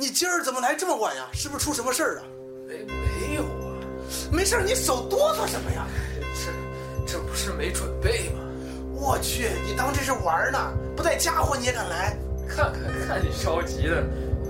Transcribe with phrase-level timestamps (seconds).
[0.00, 1.26] 你今儿怎么来这么晚呀？
[1.32, 2.22] 是不是出什么事儿啊？
[2.68, 3.74] 没没有啊？
[4.30, 5.84] 没事你手哆嗦什么呀？
[7.04, 8.38] 这这不是没准备吗？
[8.94, 10.72] 我去，你当这是玩呢？
[10.96, 12.16] 不带家伙你也敢来？
[12.48, 14.04] 看看看你着急的，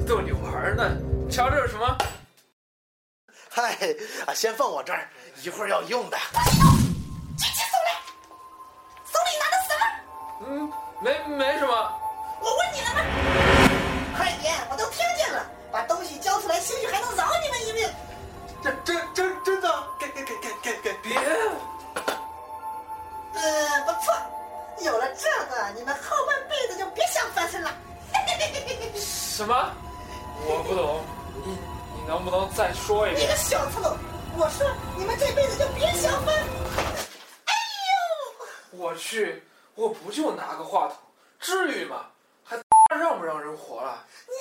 [0.06, 0.84] 逗你玩呢。
[1.30, 1.96] 瞧这是什么？
[3.48, 3.72] 嗨，
[4.26, 5.08] 啊，先放我这儿，
[5.42, 6.18] 一会儿要用的。
[7.38, 7.96] 举起手来，
[9.06, 10.46] 手里拿的什么？
[10.46, 10.70] 嗯，
[11.00, 11.72] 没没什么。
[12.38, 13.00] 我问你了吗？
[14.14, 15.27] 快点，我都听见
[16.38, 17.90] 交出来，兴许还能饶你们一命。
[18.62, 19.84] 这、这、这真的？
[19.98, 20.92] 给给给给给给！
[21.02, 21.18] 别！
[23.34, 24.14] 嗯，不错，
[24.84, 27.74] 有了这个，你们后半辈子就别想翻身了。
[28.94, 29.72] 什么？
[30.46, 31.04] 我不懂，
[31.44, 31.58] 你
[31.96, 33.22] 你能不能再说一遍？
[33.22, 33.96] 你个小刺头，
[34.36, 34.64] 我说
[34.96, 36.32] 你们这辈子就别想翻。
[36.36, 37.52] 哎
[38.70, 38.78] 呦！
[38.78, 39.42] 我去，
[39.74, 40.96] 我不就拿个话筒，
[41.40, 42.06] 至于吗？
[42.44, 42.56] 还
[42.96, 44.04] 让不让人活了？
[44.28, 44.34] 你？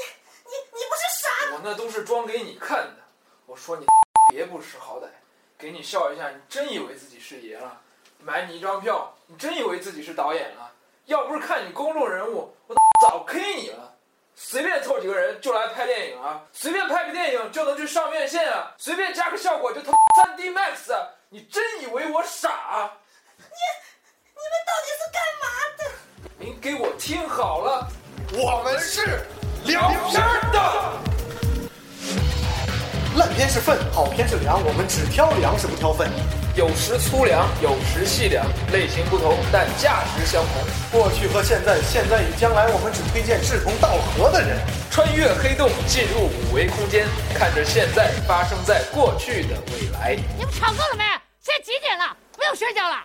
[1.54, 3.04] 我那都是装给你看的。
[3.46, 3.86] 我说你
[4.32, 5.08] 别不识好歹，
[5.58, 7.82] 给你笑一下，你真以为自己是爷了？
[8.20, 10.72] 买你一张票，你真以为自己是导演了？
[11.06, 13.94] 要不是看你公众人物，我早 K 你了。
[14.36, 16.44] 随便凑几个人就来拍电影啊！
[16.54, 18.72] 随便拍个电影就能去上院线啊！
[18.78, 21.10] 随便加个效果就他三 D Max 啊！
[21.30, 22.92] 你真以为我傻？
[23.38, 23.46] 你
[24.36, 25.84] 你们到底是干嘛的？
[26.38, 27.88] 您给我听好了，
[28.34, 29.26] 我们是
[29.66, 31.07] 聊天的。
[33.18, 36.08] 烂片是粪，好片是粮，我们只挑粮食不挑粪。
[36.56, 40.62] 有时粗粮，有时细粮，类型不同，但价值相同。
[40.92, 44.60] 过去和现在，现在与将来，我们只推荐志同道合的人。
[44.92, 50.16] 穿越黑洞，进入五维空间，看着现在发生在过去的未来。
[50.38, 51.04] 你们吵够了没？
[51.42, 52.16] 现在几点了？
[52.34, 53.04] 不用睡觉了。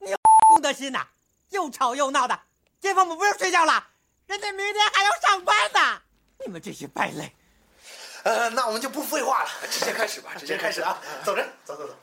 [0.00, 0.16] 你有
[0.48, 1.06] 公德心呐，
[1.50, 2.36] 又吵又闹的。
[2.80, 3.86] 街坊们不用睡觉了，
[4.26, 6.02] 人家明天还要上班呢。
[6.44, 7.32] 你们这些败类。
[8.24, 10.98] 呃，那我们就不废话了，直接开始吧，直接开始啊！
[11.22, 11.94] 走着，走走走。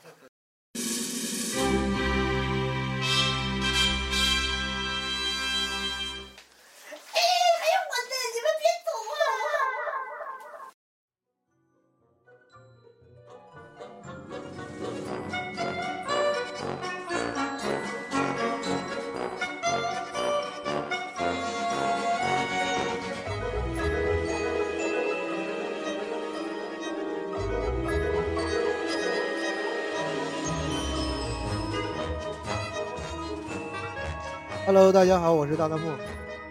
[34.74, 35.86] Hello，大家好，我是大大木。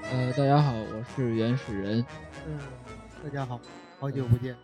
[0.03, 2.05] 呃，大家好，我是原始人，
[2.45, 2.59] 嗯，
[3.23, 3.59] 大家好，
[3.99, 4.55] 好久不见，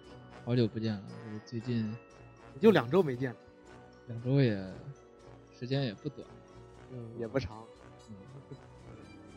[0.45, 1.01] 好久不见了。
[1.33, 1.91] 我最近
[2.53, 3.37] 也就两周没见了，
[4.09, 4.55] 两周也
[5.59, 6.23] 时间也不短，
[6.91, 7.63] 嗯，也不长。
[8.11, 8.15] 嗯，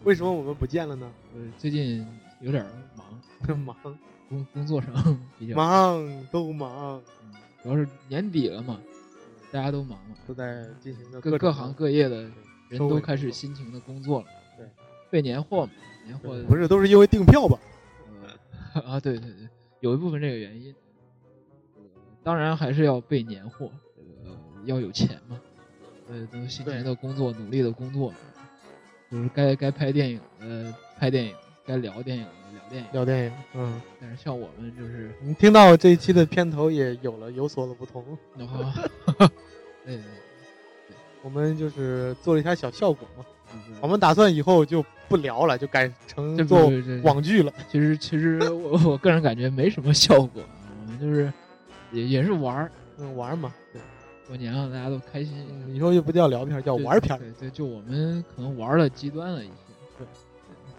[0.05, 1.11] 为什么我们不见了呢？
[1.35, 2.07] 呃，最近
[2.43, 2.63] 有点
[2.95, 3.99] 忙，忙，
[4.29, 4.93] 工工作上
[5.41, 7.33] 比较，忙都忙，嗯，
[7.63, 8.79] 主要是年底了嘛，
[9.51, 12.31] 大家都忙了，都在进行的各各行各业的
[12.71, 14.27] 人都开始辛勤的工作了。
[14.57, 14.67] 对，
[15.11, 15.73] 备年货嘛，
[16.07, 17.59] 年货不是都是因为订票吧？
[18.73, 19.47] 呃啊，对对对，
[19.81, 20.75] 有一部分这个原因。
[21.77, 21.83] 呃
[22.23, 24.37] 当然还是要备年货，这个
[24.67, 25.41] 要有钱嘛，
[26.09, 28.13] 呃，都辛勤的工作，努力的工作，
[29.11, 32.89] 就是该该拍电影呃拍电影，该聊电影的聊电影。
[32.93, 38.05] 聊电影，嗯，但是像我们就是，你听到这一期的片头也有了有所的不同，
[38.37, 38.63] 然后，
[39.87, 40.03] 对对
[41.23, 43.25] 我们就是做了一下小效果嘛。
[43.81, 46.71] 我们打算以后就不聊了，就改成做
[47.03, 47.53] 网剧了。
[47.69, 50.43] 其实其实我 我个人感觉没什么效果，
[50.87, 51.33] 我们就是
[51.91, 53.83] 也也是玩儿，嗯，玩嘛，对，
[54.29, 57.19] 过年了大家都开心，嗯以后就不叫聊片儿，叫对玩片儿。
[57.19, 59.53] 对对，就我们可能玩的极端了一些。
[59.99, 60.07] 对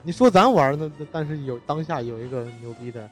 [0.04, 3.10] 你说咱玩呢，但是有当下有一个牛逼的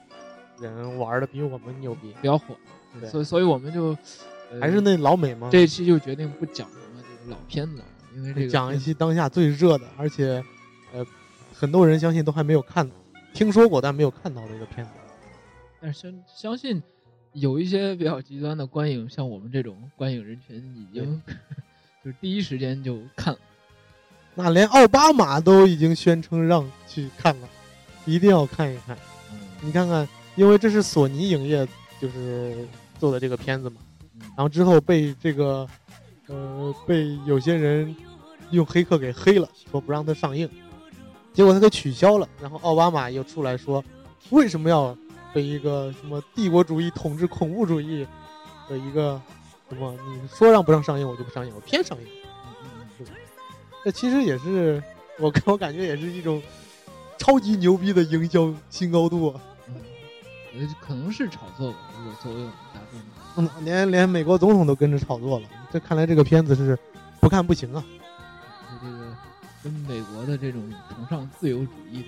[0.59, 2.55] 人玩的比我们牛逼，比较火，
[2.99, 3.87] 对所以所以我们就、
[4.51, 6.88] 呃还是那老美嘛，这一期就决定不讲什么这个
[7.29, 7.83] 老片子，
[8.15, 10.43] 因为这个讲一片子期当下最热的，而且
[10.93, 11.05] 呃，
[11.53, 12.89] 很多人相信都还没有看，
[13.33, 14.91] 听说过但没有看到的一个片子。
[15.81, 16.81] 但是相相信
[17.33, 21.21] 有一些比较极端的观影，像我们这种观影人群已经
[22.03, 23.39] 就是第一时间就看了。
[24.35, 27.49] 那连奥巴马都已经宣称让去看了，
[28.05, 28.97] 一定要看一看。
[29.31, 31.67] 嗯你看看，因为这是索尼影业
[31.99, 32.65] 就是
[32.97, 33.81] 做的这个片子嘛，
[34.15, 35.67] 嗯然后之后被这个
[36.29, 37.95] 呃被有些人
[38.51, 40.49] 用黑客给黑了，说不让它上映，
[41.33, 42.27] 结果他给取消了。
[42.41, 43.83] 然后奥巴马又出来说，
[44.29, 44.95] 为什么要
[45.33, 48.07] 被一个什么帝国主义统治恐怖主义
[48.69, 49.21] 的一个
[49.69, 49.91] 什么？
[49.91, 52.07] 你说让不让上映，我就不上映，我偏上映。
[53.83, 54.83] 这其实也是
[55.19, 56.41] 我我感觉也是一种
[57.17, 59.33] 超级牛逼的营销新高度！
[60.81, 61.77] 可能是炒作吧。
[61.97, 62.81] 如果作为我们大
[63.35, 66.77] 众，连连美国总统都跟着炒作了，这看来这个片子是
[67.19, 67.83] 不看不行啊。
[68.81, 69.15] 这个
[69.63, 72.07] 跟美国的这种崇尚自由主义的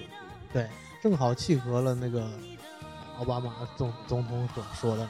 [0.54, 0.70] 对，
[1.02, 2.30] 正好契合了那个
[3.18, 5.08] 奥巴马总总统所说的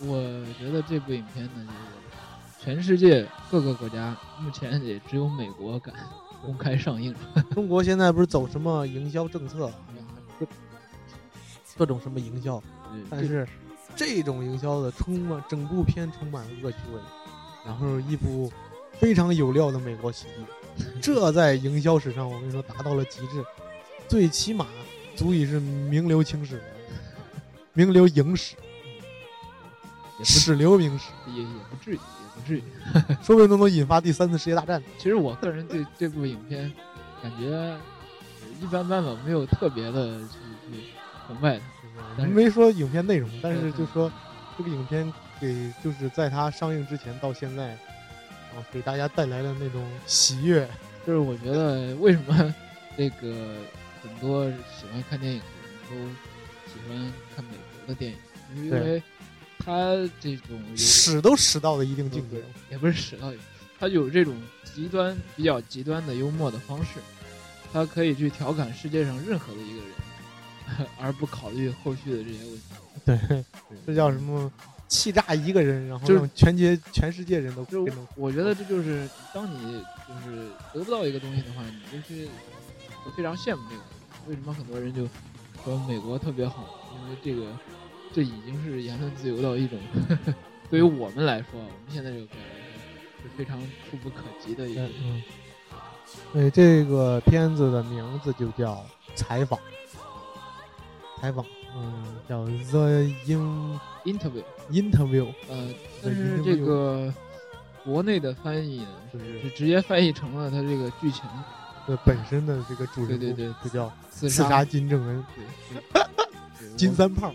[0.00, 5.94] 那我我觉得这部影片呢，就是全世界各个国家目前也只有美国敢
[6.40, 7.14] 公开上映。
[7.50, 9.70] 中国现在不是走什么营销政策，
[10.38, 10.46] 各
[11.76, 12.62] 各种什么营销，
[13.10, 13.46] 但是
[13.96, 17.00] 这种营销的充满整部片充满恶趣味，
[17.64, 18.52] 然后一部
[18.98, 23.44] 非常有料的美国喜剧， 这在营销史上我跟你说达到了极致，
[24.06, 24.66] 最起码
[25.16, 26.62] 足以是名留青史，
[27.72, 28.54] 名留影史，
[30.18, 32.00] 也不史留名史，也也不至于，也
[32.34, 32.62] 不至于。
[33.22, 34.82] 说不定都能引发第三次世界大战。
[34.98, 36.72] 其实我个人对这部影片
[37.22, 37.78] 感觉呃
[38.60, 40.38] 一般般吧，没有特别的去
[40.70, 40.84] 去
[41.26, 41.64] 崇拜它。
[42.18, 44.10] 但是没说影片内容，但是就说
[44.58, 47.72] 这个影片给就是在它上映之前到现在，
[48.54, 50.68] 啊，给大家带来的那种喜悦。
[51.06, 52.54] 就是我觉得为什么
[52.96, 53.56] 这个
[54.02, 55.94] 很多喜欢看电影的人都
[56.72, 59.02] 喜欢看美国的电影，因为
[59.58, 62.42] 它这种有使都使到了一定境界。
[62.70, 63.30] 也不是使到，
[63.78, 64.34] 它有这种
[64.74, 67.00] 极端比较极端的幽默的方式，
[67.70, 72.64] 它可以去调侃世界上任何的一个人， 而不考虑后续的这些问题。
[73.04, 73.44] 对，
[73.86, 74.50] 这叫什么？
[74.94, 77.84] 气炸一个人，然后就是让全街全世界人都就。
[78.14, 82.26] 我觉得这就是当你就是得不到一个东西的话，你就去
[83.04, 83.82] 就非常羡慕这个。
[84.28, 85.08] 为什么很多人就
[85.64, 86.80] 说美国特别好？
[87.02, 87.50] 因为这个
[88.12, 89.78] 这已经是言论自由到一种
[90.70, 92.26] 对于我们来说，我们现在这个
[93.22, 93.60] 是非常
[93.90, 94.88] 触不可及的一个。
[96.32, 98.74] 对，这个片子的名字就叫
[99.16, 99.58] 《采访》，
[101.24, 101.42] 采访，
[101.74, 104.44] 嗯，叫 The In interview。
[104.70, 105.26] Interview。
[105.48, 107.10] 呃，但是这个
[107.82, 111.24] 国内的翻译呢，就是是直接翻译成了他这个剧情
[111.86, 116.06] 的本身的这个主人公对对对就叫刺刺杀金正恩，对对
[116.58, 117.32] 对 金三胖。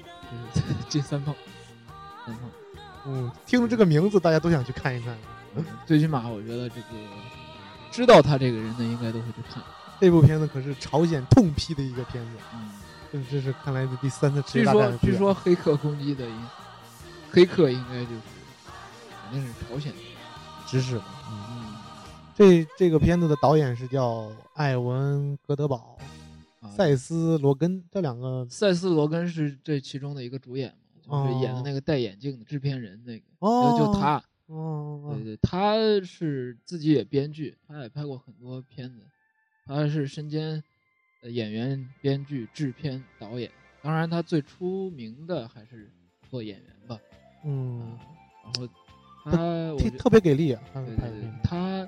[0.87, 1.33] 金三胖，
[2.27, 2.43] 三胖。
[3.07, 5.17] 嗯，听了这个名字，大家都想去看一看。
[5.55, 6.87] 嗯最起码我觉得这个
[7.89, 9.63] 知道他这个人的应该都会去看。
[9.99, 12.69] 这部片子可是朝鲜痛批的一个片子，嗯，
[13.11, 16.47] 这这是看来的第三次世据界大战说据说黑客攻击的应
[17.31, 18.21] 黑客应该就是
[19.23, 19.97] 肯定是朝鲜的。
[20.67, 21.03] 指使的。
[21.29, 21.75] 嗯
[22.35, 25.97] 这这个片子的导演是叫艾文·戈德堡、
[26.61, 30.73] 啊，塞斯·罗根，这两个塞斯·罗根是这其中的一个主演
[31.05, 34.23] 嘛，就是演的那个戴眼镜的制片人那个，哦，就就他。
[34.45, 39.05] 哦，哦对对，他是自己也编剧，他也拍过很多片子，
[39.65, 40.61] 他是身兼呃
[41.23, 43.49] 演员、编剧、制片、导演。
[43.81, 45.89] 当然，他最出名的还是
[46.29, 46.99] 做演员吧。
[47.45, 47.97] 嗯，
[48.43, 48.67] 然后
[49.23, 49.41] 他，
[49.73, 50.61] 我特特别给力啊，
[51.43, 51.87] 他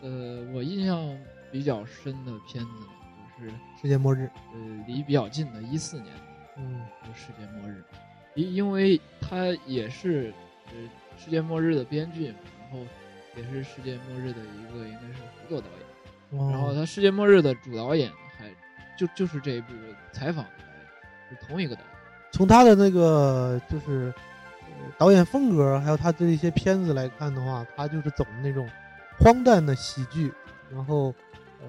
[0.00, 1.18] 呃，我印象
[1.50, 2.86] 比较深的片子呢，
[3.38, 6.22] 就是世界末日，呃离比较近的一四年的
[6.58, 7.82] 嗯就世界末日，
[8.34, 10.32] 因因为他也是
[10.68, 10.72] 呃
[11.18, 12.78] 世界末日的编剧，然后
[13.36, 18.16] 也是世界末日的一个应该是合作导演，哦然后他世界末日的主导演还
[18.96, 19.72] 就就是这一部
[20.12, 21.90] 采访的导演是同一个导演，
[22.32, 24.12] 从他的那个就是
[24.60, 28.68] 呃导演风格，还有他的一些片子来看的话，他就是走那种
[29.18, 30.32] 荒诞的喜剧，
[30.70, 31.14] 然后
[31.62, 31.68] 呃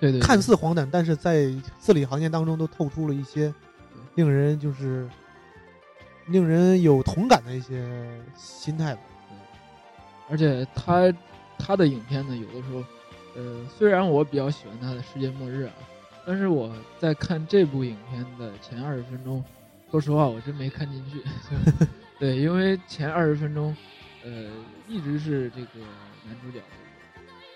[0.00, 0.20] 对对对。
[0.20, 1.46] 看似荒诞，但是在
[1.78, 3.52] 字里行间当中都透出了一些
[4.14, 5.08] 令人就是
[6.26, 7.86] 令人有同感的一些
[8.36, 9.00] 心态吧。
[10.30, 11.12] 而且他
[11.58, 12.84] 他的影片呢，有的时候，
[13.34, 15.72] 呃，虽然我比较喜欢他的《世界末日》啊，
[16.28, 19.42] 但是我在看这部影片的前二十分钟，
[19.90, 21.22] 说实话，我真没看进去。
[22.20, 23.74] 对，因为前二十分钟，
[24.22, 24.50] 呃，
[24.86, 25.80] 一直是这个
[26.26, 26.62] 男主角，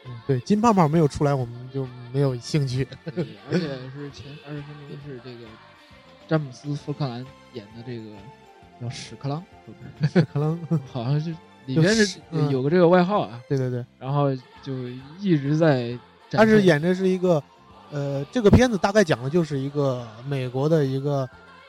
[0.06, 2.88] 嗯，对，金胖胖没有出来，我们就没有兴趣。
[3.04, 3.12] 而
[3.58, 5.46] 且是前二十分钟是这个
[6.26, 8.04] 詹姆斯·福克兰演的这个
[8.80, 10.24] 叫史克朗，是不是？
[10.32, 10.58] 可能
[10.90, 11.28] 好像是
[11.66, 12.18] 里边是
[12.50, 14.72] 有个这个外号啊，对对对，然后就
[15.20, 15.98] 一直在。
[16.30, 17.44] 他是演的是一个，
[17.92, 21.18] 呃，这个片子大概讲的就是一个美国的一个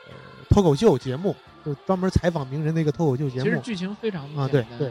[0.06, 0.12] 呃
[0.48, 3.44] 脱口秀节目，就专门采访名人的一个脱口秀节目。
[3.44, 4.90] 其实剧情非常的啊对对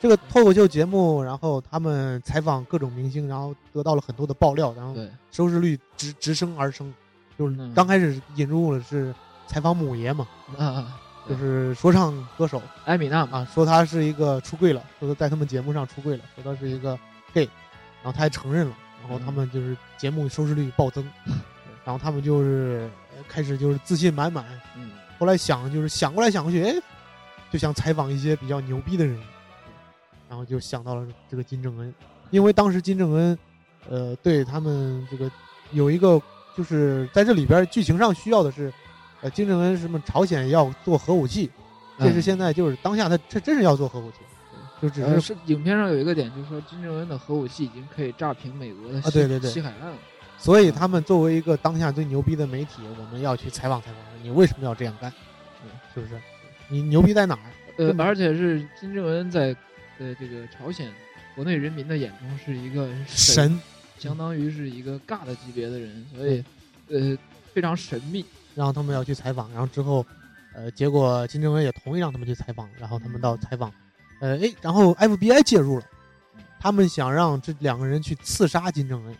[0.00, 6.92] 这个脱口秀节目，然后他们采访各种明星，然后得到了很多的爆料，然后对收视率直直升而升。
[7.38, 9.14] 就是嗯刚开始引入了是
[9.46, 10.26] 采访母爷嘛，
[10.58, 16.98] 啊啊，就是说唱歌手艾米纳嘛，啊，说他是一个出柜了，说他在他们节目上出柜了，说他是一个
[17.32, 17.48] gay，
[18.02, 18.74] 然后他还承认了，
[19.06, 21.06] 然后他们就是节目收视率暴增，
[21.84, 24.44] 然后他们就是呃开始就是自信满满，
[24.76, 24.90] 嗯。
[25.18, 26.74] 后来想就是想过来想过去，哎，
[27.50, 29.16] 就想采访一些比较牛逼的人，
[30.28, 31.94] 然后就想到了这个金正恩，
[32.30, 33.38] 因为当时金正恩，
[33.88, 35.30] 呃，对他们这个
[35.70, 36.20] 有一个
[36.56, 38.72] 就是在这里边剧情上需要的是，
[39.20, 41.50] 呃，金正恩什么朝鲜要做核武器，
[41.98, 42.22] 这是嗯。
[42.22, 44.16] 现在就是当下他这真是要做核武器，
[44.84, 49.96] 就只呃，是是影片上有一个点，就是说金正恩的核武器已经可以炸平美国的西,、啊对对对西海岸了。
[50.36, 55.10] 所以他们作为一个当下最牛逼的媒体，我们要去采访采访他，你为什么要这样干？
[55.94, 56.20] 是不是？
[56.68, 57.50] 你牛逼在哪儿？
[57.78, 59.56] 呃而且是金正恩在
[59.98, 60.92] 呃这个朝鲜
[61.34, 63.58] 国内人民的眼中是一个神，
[63.98, 66.44] 相当于是一个 God 级别的人，所以
[66.88, 67.16] 呃
[67.54, 68.24] 非常神秘。
[68.54, 70.04] 然后他们要去采访，然后之后，
[70.54, 73.72] 呃，结果金正恩也同意让他们去采访，然后他们到采访，
[74.20, 75.84] 呃，哎，然后 FBI 介入了，
[76.60, 79.16] 他们想让这两个人去刺杀金正恩，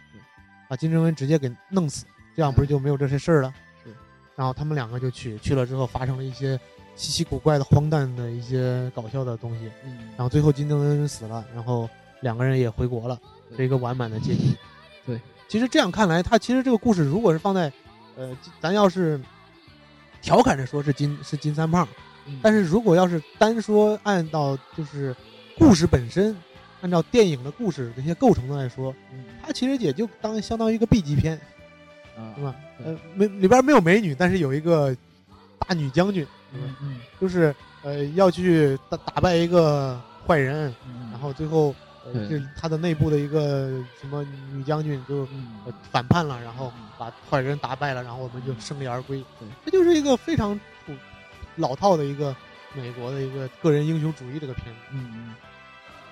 [0.68, 3.52] 把金正恩直接给弄死，这样不是就没有这些事儿了？
[3.84, 3.94] 是。
[4.36, 6.58] 然后他们两个就去，去了之后发生了一些
[6.96, 11.88] 稀奇古怪的、荒诞的一些搞笑的东西，嗯，然后最后金正恩死了，然后
[12.20, 13.18] 两个人也回国了，
[13.56, 14.56] 是一个完满的结局。
[15.04, 17.70] 对， 其实这样看来，他其实这个故事如果是放在，
[18.16, 19.20] 呃，咱要是
[20.22, 21.94] 调侃着说是金是金三胖，嗯
[22.42, 25.14] 但是如果要是单说按照就是
[25.58, 26.36] 故事本身，
[26.80, 29.24] 按照电影的故事这些构成的来说，嗯。
[29.42, 31.38] 它其实也就当相当于一个 B 级片，
[32.16, 32.54] 啊是吧？
[32.84, 34.96] 呃，没里边没有美女，但是有一个
[35.58, 36.96] 大女将军，嗯嗯。
[37.20, 41.74] 就是呃要去打打败一个坏人，嗯，然后最后
[42.28, 43.68] 这他的内部的一个
[44.00, 45.26] 什么女将军就
[45.90, 49.22] 反叛了，然后把坏人打败了，然后我们就胜利而归。
[49.38, 49.48] 对。
[49.64, 50.64] 这就是一个非常土
[51.56, 52.34] 老套的一个
[52.74, 55.34] 美国的一个个人英雄主义这个片子，嗯嗯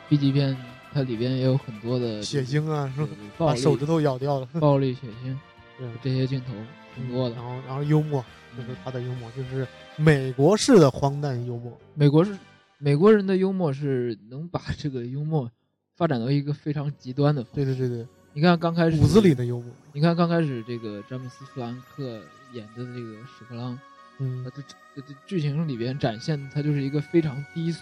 [0.09, 0.57] ，B 级片
[0.93, 3.07] 它里边也有很多的血腥啊，是
[3.39, 5.37] 把手指头咬掉了， 暴力血腥
[5.79, 6.53] 对，这些镜头
[6.95, 7.45] 挺多的然。
[7.45, 8.25] 后然后幽默，
[8.57, 11.77] 就是他的幽默，就是美国式的荒诞幽默。
[11.95, 12.37] 美国是
[12.79, 15.51] 美国人的幽默是能把这个幽默
[15.97, 17.43] 发展到一个非常极端的。
[17.45, 19.73] 对对对对，你看刚开始骨子里的幽默。
[19.93, 22.21] 你看刚开始这个詹姆斯·弗兰克
[22.53, 23.79] 演的这个屎壳郎，
[24.19, 24.63] 嗯呃，这
[24.95, 27.81] 这这剧情里边展现他就是一个非常低俗，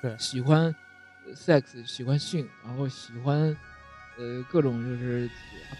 [0.00, 0.74] 对喜欢
[1.26, 3.56] 呃 sex，喜欢性，然后喜欢
[4.16, 5.28] 呃各种就是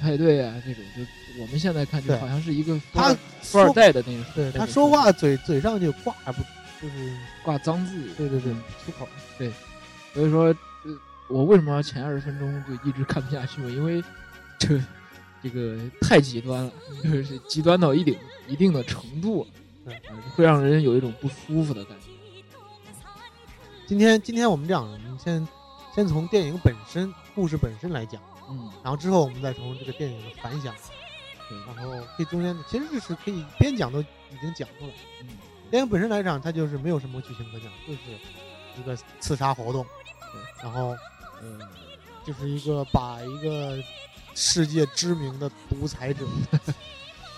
[0.01, 6.43] 派对啊这种，就我们现在看就好像是一个富富二代的那种，对他说话嘴嘴上就挂不，
[6.83, 8.53] 就是挂脏字，对对对
[8.85, 9.09] 粗口，
[9.39, 9.53] 对。
[10.15, 13.69] 所以说，呃，我为什么前二十分钟就一直看不下去嘛？
[13.69, 14.03] 因为
[14.59, 14.81] 这
[15.43, 16.73] 这个太极端了，
[17.05, 18.19] 就是极端到一定
[18.49, 19.47] 一定的程度，
[20.35, 22.07] 会让人有一种不舒服的感觉。
[23.87, 25.47] 今天今天我们这样，我们先
[25.95, 30.75] 先从电影本身、故事本身来讲，嗯，然后之后我们再从这个电影的反响，
[31.49, 34.95] 对，然后可以中间其实这是可以边讲都已经讲过了。
[35.23, 35.29] 嗯，
[35.71, 37.99] 电影本身来讲，它就是没有什么剧情可讲，就是
[38.79, 39.87] 一个刺杀活动，
[40.33, 40.95] 对，然后
[41.43, 41.59] 嗯，
[42.27, 43.83] 就是一个把一个
[44.35, 46.27] 世界知名的独裁者，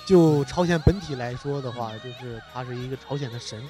[0.07, 3.62] 就朝鲜本体来说的话，就是他是一个朝鲜的神，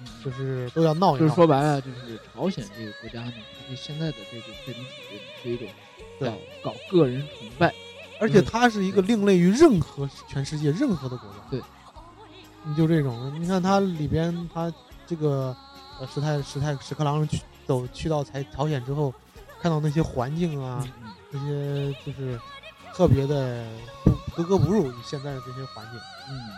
[0.00, 1.34] 嗯就是都要闹一就是闹。
[1.34, 5.66] 说白了，就是朝鲜这个国家呢，它对现在的这个这种体制是一种
[6.18, 6.28] 对
[6.62, 7.72] 搞搞个人崇拜，
[8.20, 11.36] 而且它是一个另类于任何全世界任何的国家。
[11.50, 11.62] 对，
[12.64, 14.70] 你就这种，你看它里边，它
[15.06, 15.56] 这个
[16.00, 19.14] 呃史泰史泰史克郎去走去到才朝鲜之后，
[19.62, 20.86] 看到那些环境啊，
[21.30, 22.38] 那些就是
[22.98, 23.64] 特别的
[24.02, 26.50] 不格格不入与现在的这些环境，嗯，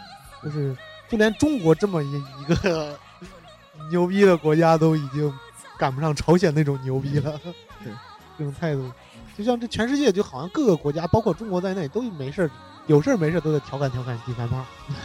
[0.43, 0.75] 就是
[1.07, 2.99] 就连中国这么一一个
[3.93, 5.31] 牛逼的国家都已经
[5.79, 7.39] 赶不上朝鲜那种牛逼了。
[7.85, 7.93] 对，
[8.39, 8.91] 这种态度，
[9.37, 12.51] 就像这全世界就好像各个国家，包括中国在内，都没事儿
[12.87, 14.65] 有事儿没事儿都在调侃调侃金三胖。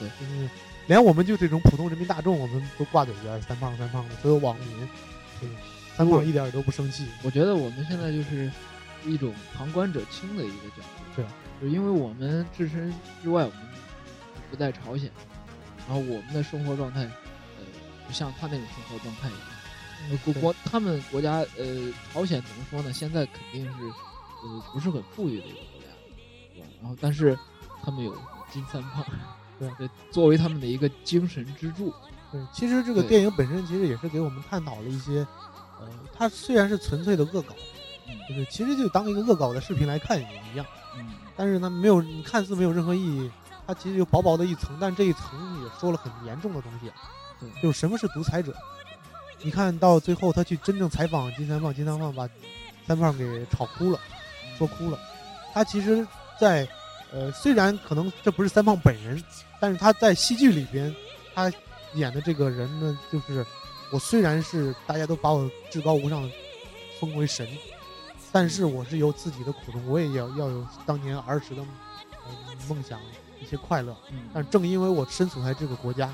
[0.00, 0.48] 对，就是
[0.86, 4.88] 连我们就这种普通人民大众，我们都挂嘴边三胖三胖的，所有网民，
[5.40, 5.48] 对，
[5.94, 7.06] 三胖一点儿都不生气。
[7.22, 8.50] 我觉得我们现在就是
[9.06, 11.24] 一种旁观者清的一个角度，对，
[11.60, 12.92] 就因为我们置身
[13.22, 13.58] 之外，我们
[14.50, 15.10] 不在朝鲜，
[15.86, 17.64] 然后我们的生活状态，呃，
[18.06, 19.40] 不像他那种生活状态一样。
[20.10, 22.92] 呃，国国他们国家，呃，朝鲜怎么说呢？
[22.92, 25.88] 现在肯定是，呃，不是很富裕的一个国家，
[26.54, 26.68] 对吧？
[26.80, 27.38] 然后，但是
[27.82, 28.16] 他们有
[28.50, 29.04] 金三胖，
[29.58, 31.92] 对 对，作为他们的一个精神支柱，
[32.32, 35.26] 对，其实这个电影本身其实也是给我们探讨了一些，
[35.78, 37.69] 呃，它虽然是纯粹的恶搞，嗯
[38.28, 43.30] 就是其实就当一个恶搞的视频来看也一样，嗯，但是呢没有，你看似没有任何意义，
[43.66, 46.90] 它其实就薄薄的一层，但这一层也说了很严重的东西，
[47.38, 48.54] 对，就是什么是独裁者。
[49.42, 52.28] 你看到最后，他去真正采访金三胖，金三胖把
[52.86, 53.98] 三胖给吵哭了，
[54.58, 54.98] 说哭了。
[55.54, 56.06] 他其实，
[56.38, 56.68] 在
[57.10, 59.22] 呃，虽然可能这不是三胖本人，
[59.58, 60.94] 但是他在戏剧里边，
[61.34, 61.50] 他
[61.94, 63.44] 演的这个人呢，就是
[63.90, 66.30] 我虽然是大家都把我至高无上
[67.00, 67.48] 封为神，
[68.32, 71.62] 但是我是有自己的苦衷，我也要要有当年儿时的、
[72.26, 72.30] 呃
[72.68, 73.00] 梦想
[73.40, 73.96] 一些快乐。
[74.12, 76.12] 嗯但正因为我身处在这个国家，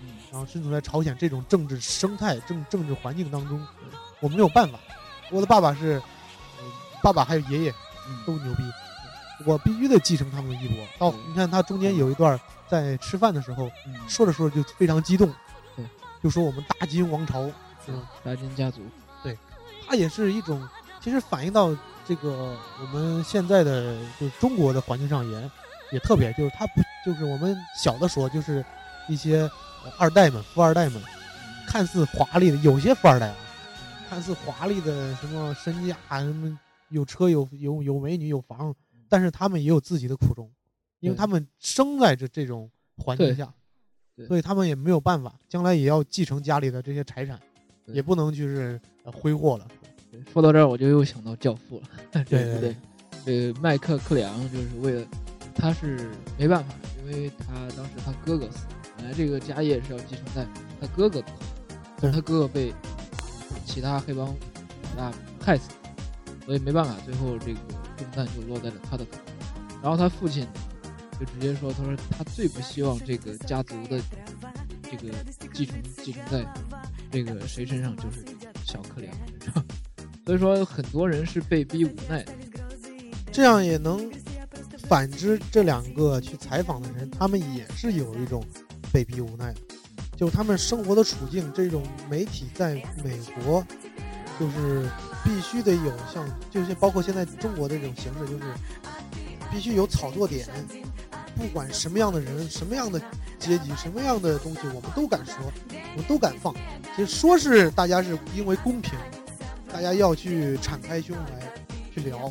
[0.00, 3.64] 嗯然后身处在朝鲜这种政治生态、政政治环境当中，
[4.20, 4.78] 我没有办法。
[5.30, 6.02] 我的爸爸是，
[6.58, 6.64] 呃
[7.02, 7.70] 爸爸还有爷爷
[8.08, 8.62] 嗯都牛逼，
[9.46, 10.76] 我必须得继承他们的衣钵。
[10.98, 12.38] 到嗯你看他中间有一段
[12.68, 15.32] 在吃饭的时候，嗯，说着说着就非常激动
[15.76, 15.84] 对，
[16.22, 17.48] 就说我们大金王朝，
[17.86, 18.80] 对大金家族，
[19.22, 19.38] 对，
[19.86, 20.66] 他也是一种，
[21.02, 25.50] 其实反映到这个我们现在的就是中国的环境上也
[25.92, 28.64] 也特别，就是他不就是我们小的时候就是
[29.08, 29.40] 一些
[29.84, 31.02] 呃二代们、富二代们，
[31.66, 33.36] 看似华丽的，有些富二代啊，
[34.08, 36.56] 看似华丽的什么身价啊，什么
[36.90, 38.72] 有车有有有美女有房，
[39.08, 40.48] 但是他们也有自己的苦衷，
[41.00, 43.52] 因为他们生在这这种环境下，
[44.28, 47.40] 所以他们也没有办法，将来也要继承家里的这些财产，
[47.86, 49.66] 也不能就是呃挥霍了。
[50.12, 52.76] 对说到这儿我就又想到《教父》了，对对对
[53.24, 55.06] 对，呃，麦克克里昂就是为了，
[55.54, 60.46] 他是没办法，因为他当时他哥哥死了，本来这个家业是要继承在
[60.78, 61.28] 他哥哥的，
[61.98, 62.74] 但是他哥哥被
[63.64, 65.76] 其他黑帮老大害死了，
[66.44, 67.60] 所以没办法，最后这个
[67.96, 69.80] 重担就落在了他的头上。
[69.82, 70.46] 然后他父亲
[71.18, 73.98] 就直接说，他说他最不希望这个家族的
[74.82, 75.14] 这个
[75.54, 76.46] 继承继承在
[77.10, 78.22] 这个谁身上，就是
[78.66, 79.64] 小克里昂身上。
[80.24, 82.24] 所以说，很多人是被逼无奈。
[83.32, 84.10] 这样也能
[84.88, 88.44] 反之，这两个去采访的人，他们也是有一种
[88.92, 89.54] 被逼无奈，
[90.16, 93.66] 就他们生活的处境，这种媒体在美国，
[94.38, 94.86] 就是
[95.24, 98.44] 必须得有像，就是包括现在中国的这种形式，就是
[99.50, 100.46] 必须有炒作点，
[101.34, 103.00] 不管什么样的人、什么样的
[103.38, 105.34] 阶级、什么样的东西，我们都敢说，
[105.70, 106.54] 我们都敢放。
[106.94, 108.92] 其实说是大家是因为公平，
[109.72, 111.32] 大家要去敞开胸怀
[111.94, 112.30] 去聊，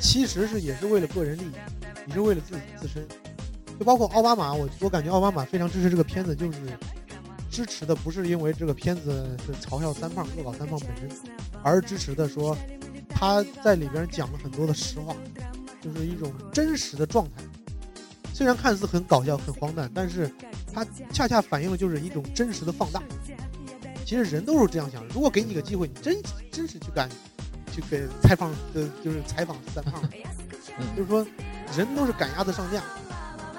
[0.00, 1.52] 其实是也是为了个人利益，
[2.06, 3.06] 也是为了自己自身。
[3.78, 6.58] 就包括奥巴马，我我感觉奥巴马非常支持这个片子，就是
[7.50, 11.08] 支持的不是因为这个片子是嘲笑三胖、恶搞三胖本身，
[11.62, 12.56] 而是支持的说
[13.08, 15.16] 他在里边讲了很多的实话，
[15.80, 17.42] 就是一种真实的状态。
[18.32, 20.30] 虽然看似很搞笑、很荒诞，但是
[20.72, 23.02] 它恰恰反映了就是一种真实的放大。
[24.04, 26.16] 其实人都是这样想，如果给你个机会，你真
[26.52, 27.08] 真是去干，
[27.72, 30.02] 去给采访的，就是采访三胖，
[30.78, 31.26] 嗯就是说
[31.76, 32.82] 人都是赶鸭子上架。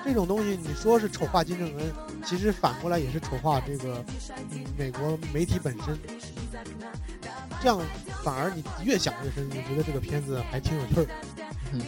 [0.04, 1.92] 这种东西，你说是丑化金正恩，
[2.24, 4.06] 其实反过来也是丑化这个、
[4.52, 5.98] 嗯、美国媒体本身。
[7.60, 7.82] 这样
[8.24, 11.08] 反而你越想越深，你觉得这个片子还挺有趣儿。
[11.74, 11.82] 嗯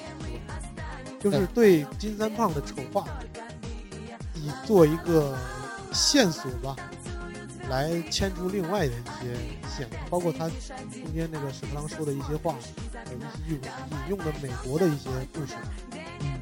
[1.19, 3.07] 就是对金三胖的丑化，
[4.35, 5.37] 以做一个
[5.91, 6.75] 线索吧，
[7.69, 9.35] 来牵出另外的一些
[9.69, 12.55] 线，包括他中间那个史特朗说的一些话，
[13.05, 13.59] 一些引
[14.09, 15.55] 用的美国的一些故事，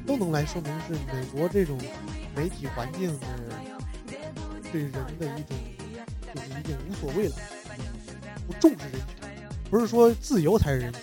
[0.06, 1.78] 都能来说明是美国这种
[2.34, 3.26] 媒体环境的
[4.72, 5.56] 对人的一种
[6.34, 7.36] 就是一种无所谓了，
[8.46, 11.02] 不重视人权，不是说自由才是人权，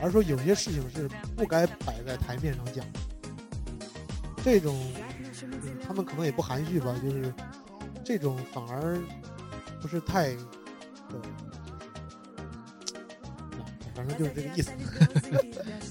[0.00, 2.84] 而是说有些事情是不该摆在台面上讲。
[4.42, 4.78] 这种、
[5.84, 7.34] 他们可能也不含蓄吧，就是
[8.04, 8.96] 这种反而
[9.80, 10.30] 不是太，
[11.10, 11.20] 呃，
[13.94, 14.70] 反正就是这个意思，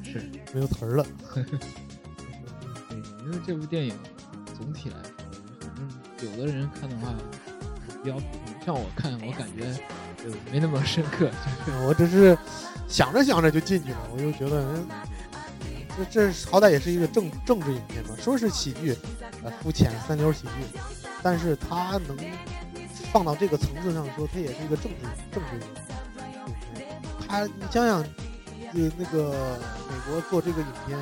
[0.03, 1.05] 是 没有词儿了。
[1.33, 1.43] 对，
[3.23, 3.97] 因为这部电影
[4.57, 5.11] 总体来说，
[5.61, 5.87] 反正
[6.31, 7.13] 有的人看的话
[8.03, 8.17] 比较
[8.65, 9.73] 像我看，我感觉
[10.23, 11.29] 就没那么深刻，
[11.65, 12.37] 就是我只是
[12.87, 14.87] 想着想着就进去了，我就觉得，嗯
[15.97, 18.93] 这这好歹也是一个政政治影片嘛，说是喜剧，
[19.43, 20.79] 呃，肤浅三流喜剧，
[21.23, 22.17] 但是它能
[23.15, 26.89] 放到这个层次上说，它也是一个政治政治影片。
[27.25, 29.57] 它你想想，呃，那个
[29.89, 30.99] 美国做这个影片，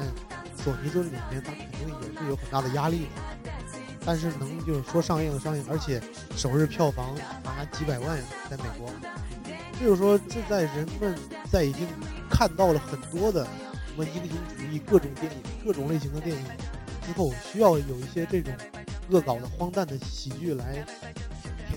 [0.55, 3.57] 索尼做这个影片，它肯定也是有很大的压力的。
[4.05, 5.99] 但是能就是说上映上映，而且
[6.35, 8.91] 首日票房达几百万，在美国，
[9.81, 11.17] 就是说，这在人们
[11.51, 11.87] 在已经
[12.29, 16.45] 看到了很多的什么英雄主义各种电影、各种类型的电影
[17.07, 18.53] 之后，需要有一些这种
[19.09, 20.85] 恶搞的荒诞的喜剧来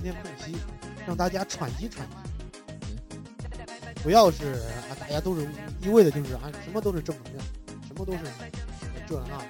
[0.07, 0.57] 填填空隙，
[1.05, 2.15] 让大家喘息喘息。
[4.05, 4.53] 不要是
[4.89, 5.49] 啊，大家都是
[5.83, 7.45] 一味的就是啊，什么都是正能量，
[7.89, 8.21] 什么都是
[9.09, 9.45] 这那的，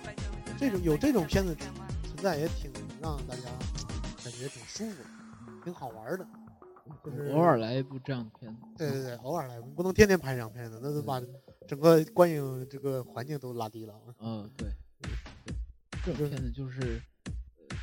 [0.59, 1.55] 这种有这种片子
[2.05, 3.42] 存在也挺让大家
[4.25, 5.05] 感觉挺舒服的，
[5.62, 6.27] 挺好玩的。
[7.05, 8.62] 就是偶尔来一部这样的片子。
[8.79, 11.21] 对对对，偶尔来，不能天天拍这样片子，那都把
[11.69, 13.95] 整个观影这个环境都拉低了。
[14.21, 14.71] 嗯，对。
[16.03, 17.15] 这种片子就是、呃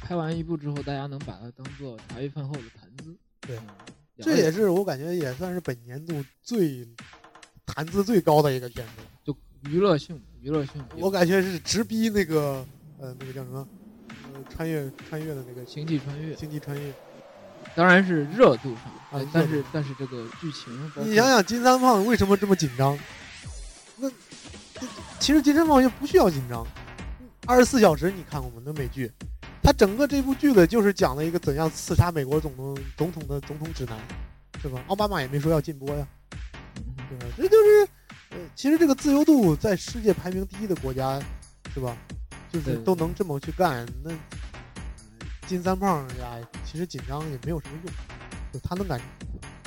[0.03, 3.15] 拍完一部之后，大家能把它当做茶余饭后的谈资。
[3.41, 3.57] 对
[4.19, 6.87] 这也是我感觉也算是本年度最
[7.65, 8.93] 谈资最高的一个片子。
[9.23, 9.35] 就
[9.69, 10.83] 娱乐性，娱乐性。
[10.97, 12.65] 我感觉是直逼那个
[12.99, 13.67] 呃那个叫什么
[14.33, 16.93] 呃穿越穿越的那个星际穿越星际穿越。
[17.75, 22.99] 当然是热度上，啊但是但是这个剧情，你想想金三胖为什么这么紧张？
[23.97, 24.07] 那
[24.79, 24.87] 那
[25.19, 26.67] 其实金三胖就不需要紧张。
[27.47, 28.61] 二十四小时你看过吗？
[28.63, 29.11] 那美剧，
[29.63, 33.97] 它整个这部剧的就是讲了一个怎样刺杀美国总统总统的总统指南，
[34.62, 34.84] 是吧？
[34.88, 36.06] 奥巴马也没说要禁播呀，
[36.76, 37.26] 嗯对吧？
[37.38, 37.88] 这就是
[38.32, 41.17] 呃，其实这个自由度在世界排名第一的国家，
[41.73, 41.95] 是吧？
[42.52, 44.17] 就是都能这么去干，那呃
[45.47, 47.93] 金三胖呀，其实紧张也没有什么用，
[48.52, 48.99] 就他能敢，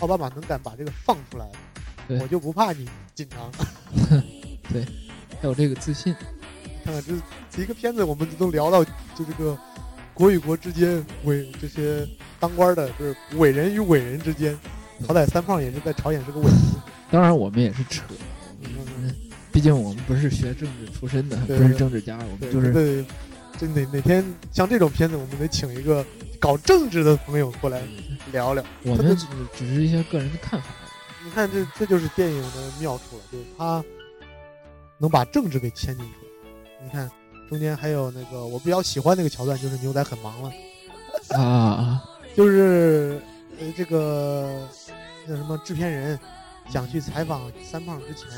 [0.00, 1.50] 奥巴马能敢把这个放出来，
[2.20, 3.50] 我就不怕你紧张。
[4.68, 4.84] 对
[5.40, 6.14] 还有这个自信，
[6.84, 7.02] 看看
[7.50, 9.58] 这一个片子，我们都聊到就这个
[10.16, 12.08] 国与国之间伟这些
[12.40, 14.58] 当官的，就是伟人与伟人之间，
[15.06, 16.58] 好歹三胖也是在朝鲜是个伟人，
[17.10, 18.02] 当然我们也是扯，
[19.52, 23.04] 毕竟我们不是学政治出身的，不是政治家，我，们就是对，
[23.58, 26.02] 这哪哪天像这种片子，我们得请一个
[26.40, 27.82] 搞政治的朋友过来
[28.32, 28.64] 聊聊。
[28.84, 30.68] 我们只只是一些个人的看法。
[31.24, 33.84] 你看这这就是电影的妙处了，就是他
[34.96, 36.12] 能把政治给牵进去。
[36.82, 37.10] 你看
[37.48, 40.50] 中间还有那个我比较喜欢那个桥段，就是牛仔很忙了。
[41.30, 42.04] 啊啊，
[42.36, 43.20] 就是
[43.58, 44.68] 呃这个
[45.26, 46.18] 那什么制片人
[46.68, 48.28] 想去采访三胖之前，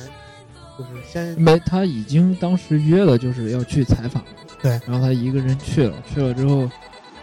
[0.78, 4.22] 就是先没，他已经当时约了，就是要去采访，
[4.62, 6.70] 对然后他一个人去了，去了之后，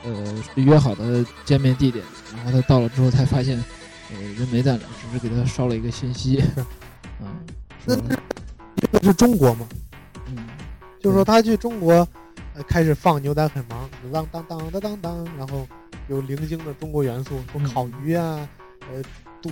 [0.03, 2.03] 呃，约好的见面地点，
[2.35, 3.63] 然后他到了之后才发现，
[4.11, 6.41] 呃，人没在那儿，只是给他捎了一个信息，
[7.21, 7.31] 啊，
[7.85, 8.03] 那说
[8.91, 9.77] 那是中国嘛，嗯，
[11.05, 11.93] 就是说他去中国，
[12.55, 15.67] 呃开始放牛仔很忙，当当当当当当，然后
[16.07, 17.39] 有零星的中国元素，
[17.71, 18.49] 烤鱼啊，
[18.91, 19.03] 呃
[19.39, 19.51] 堵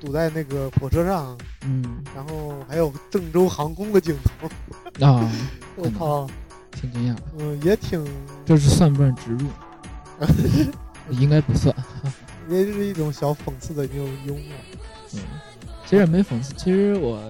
[0.00, 4.48] 堵在那个火车上，嗯然后还有郑州航空的镜头，
[5.06, 5.30] 啊，
[5.76, 6.26] 我靠，
[6.72, 8.04] 挺惊讶，嗯、也挺
[8.44, 9.46] 这是算不算植入？
[11.10, 11.72] 应该不算，
[12.50, 14.42] 也就是一种小讽刺的那种幽默。
[15.12, 15.20] 嗯，
[15.84, 16.52] 其实也没讽刺。
[16.54, 17.22] 其实我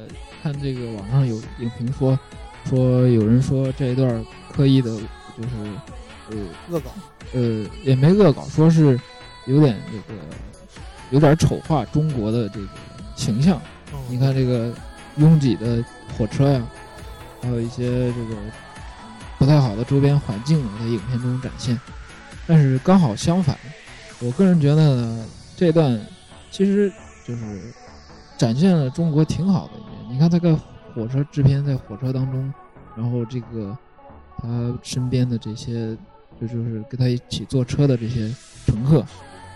[0.42, 2.18] 看这个网上有影评说，
[2.64, 4.90] 说有人说这一段刻意的，
[5.36, 5.48] 就是
[6.30, 6.36] 呃
[6.70, 6.90] 恶搞，
[7.32, 8.98] 呃也没恶搞，说是
[9.46, 10.20] 有点这个
[11.10, 12.66] 有点丑化中国的这个
[13.14, 13.60] 形象。
[13.92, 14.72] 嗯你看这个
[15.16, 15.82] 拥挤的
[16.18, 16.66] 火车呀，
[17.40, 18.36] 还有一些这个
[19.38, 21.78] 不太好的周边环境啊，在影片中展现。
[22.46, 23.56] 但是刚好相反，
[24.20, 25.98] 我个人觉得呢，这段
[26.50, 26.92] 其实
[27.26, 27.72] 就是
[28.36, 30.14] 展现了中国挺好的一面。
[30.14, 30.58] 你看，这个
[30.94, 32.52] 火车制片在火车当中，
[32.96, 33.76] 然后这个
[34.38, 35.96] 他身边的这些，
[36.40, 38.32] 就就是跟他一起坐车的这些
[38.66, 39.04] 乘客，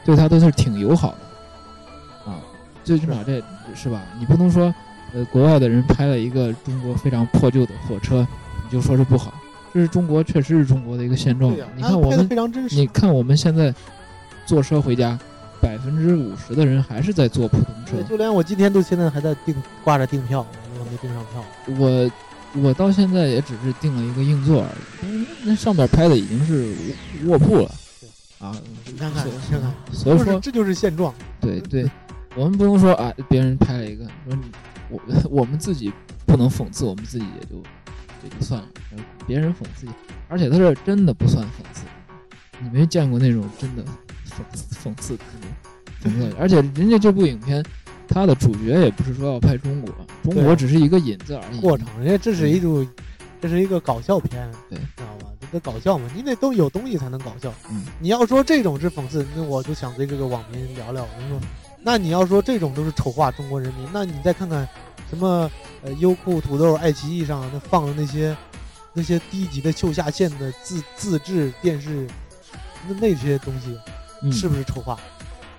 [0.05, 2.41] 对他都是挺友好的啊。
[2.83, 3.43] 最起码这
[3.75, 4.03] 是吧？
[4.19, 4.75] 你不能说，
[5.13, 8.27] 呃，国外的人拍了一个中国非常破旧的火车，
[8.65, 9.33] 你就说是不好。
[9.75, 11.55] 这是中国，确实是中国的一个现状。
[11.77, 12.29] 你看我们
[12.71, 13.73] 你，看我们现在
[14.47, 15.19] 坐车回家，
[15.61, 18.03] 百分之五十的人还是在坐普通车，。
[18.09, 21.45] 就连我今天都现在还在订挂着订票，我没订上票。
[21.79, 22.11] 我
[22.63, 24.69] 我到现在也只是订了一个硬座而
[25.07, 26.75] 已，那上面拍的已经是
[27.27, 27.71] 卧铺了。
[28.39, 31.13] 啊，你看看，所你看看，所以说这就是现状。
[31.41, 31.91] 对对，
[32.37, 34.43] 我们不能说啊，别人拍了一个，说你
[34.89, 35.93] 我 我们自己
[36.25, 37.57] 不能讽刺，我们自己也就
[38.23, 38.69] 也就算了，
[39.27, 39.87] 别人讽刺，
[40.29, 41.83] 而且他这真的不算讽刺，
[42.63, 47.61] 你没见过那种真的讽刺讽刺的那种 讽刺，而且人家这部影片，
[48.09, 49.95] 它的主角也不是说要拍中国，
[50.25, 51.61] 中国只是一个引子而已。
[51.61, 52.87] 过程，人家这是一种，
[53.41, 55.31] 这是一个搞笑片，对知道吧？
[55.41, 57.53] 这个搞笑嘛，你得都有东西才能搞笑。
[57.71, 61.03] 嗯，你要说这种是讽刺，那我就想跟这个网民聊聊。
[61.03, 61.41] 我说，
[61.83, 64.69] 那你要说这种都是丑化中国人民，那你再看看
[65.09, 65.51] 什么
[65.83, 68.37] 呃优酷、土豆、爱奇艺上那放的那些
[68.93, 72.07] 那些低级的秀下限的自自制电视，
[72.89, 73.79] 那那些东西
[74.23, 74.99] 嗯，是不是丑化？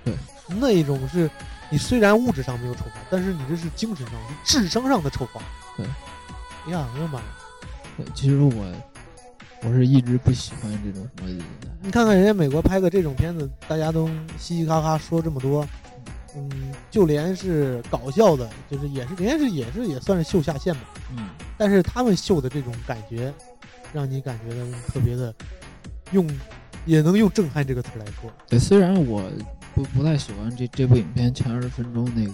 [0.04, 0.14] 对，
[0.48, 1.28] 那一种是
[1.70, 5.40] 你虽然物质上没有丑化，但是你这是精神上、是智商上的丑化。
[5.76, 5.86] 对，
[6.66, 7.20] 哎呀，我的妈
[8.14, 8.64] 其实我
[9.62, 11.44] 我是一直不喜欢这种什么。
[11.82, 15.66] 你看看人家美国拍个这种片子，大家都嘻嘻哈哈说这么多，
[16.34, 20.80] 嗯，就连是搞笑的，就是也是人家是也是也算是秀下限吧，
[21.16, 23.32] 嗯，但是他们秀的这种感觉，
[23.92, 25.34] 让你感觉到特别的，
[26.12, 26.28] 用
[26.84, 29.22] 也能用震撼这个词来说，对，虽然我
[29.74, 32.32] 不不太喜欢这这部影片前二十分钟那个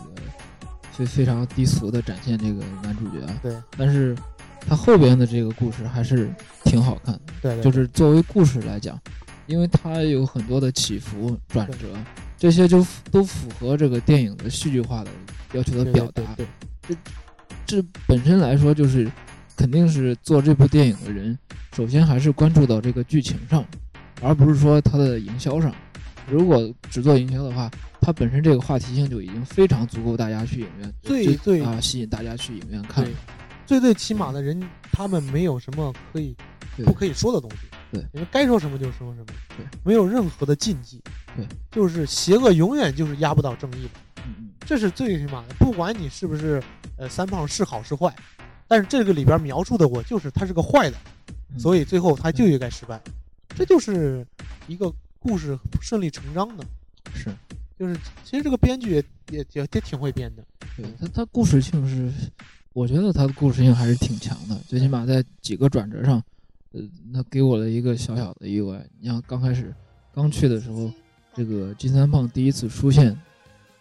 [0.92, 4.16] 非非常低俗的展现这个男主角啊，对，但是
[4.60, 6.30] 他后边的这个故事还是
[6.64, 7.20] 挺好看的。
[7.42, 8.98] 对对，就是作为故事来讲，
[9.46, 11.88] 因为它有很多的起伏转折，
[12.38, 15.10] 这些就都符合这个电影的戏剧化的
[15.52, 16.22] 要求的表达。
[16.36, 16.46] 对
[16.88, 16.96] 对
[17.66, 19.10] 这本身来说，就是
[19.56, 21.38] 肯定是做这部电影的人，
[21.74, 23.64] 首先还是关注到这个剧情上，
[24.22, 25.74] 而不是说它的营销上。
[26.28, 33.06] 如果只做营销的话，它本身这个话题性就已经非常足够大家去影院就最最啊吸引大家去影院看。
[33.66, 34.62] 最最起码的人，
[34.92, 36.36] 他们没有什么可以
[36.84, 37.66] 不可以说的东西。
[37.92, 39.26] 对因为该说什么就说什么。
[39.56, 41.02] 对，没有任何的禁忌。
[41.36, 43.90] 对，就是邪恶永远就是压不倒正义的，
[44.24, 45.54] 嗯嗯，这是最起码的。
[45.58, 46.62] 不管你是不是
[46.96, 48.14] 呃三胖是好是坏，
[48.68, 50.96] 但是这个里边描述的我就是他是个坏的，
[51.52, 53.00] 嗯所以最后他就应该失败。
[53.56, 54.24] 这就是
[54.68, 54.92] 一个
[55.26, 56.64] 故事顺理成章的。
[57.14, 57.34] 是。
[57.78, 60.42] 就是其实这个编剧也也也也挺会编的。
[60.78, 62.10] 对他他故事性是，
[62.72, 66.22] 我觉得他的故事性还是挺强的，最起码在几个转折上，
[66.72, 66.80] 呃，
[67.12, 68.82] 那给我了一个小小的意外。
[68.98, 69.74] 你像刚开始
[70.14, 70.90] 刚去的时候，
[71.34, 73.14] 这个金三胖第一次出现，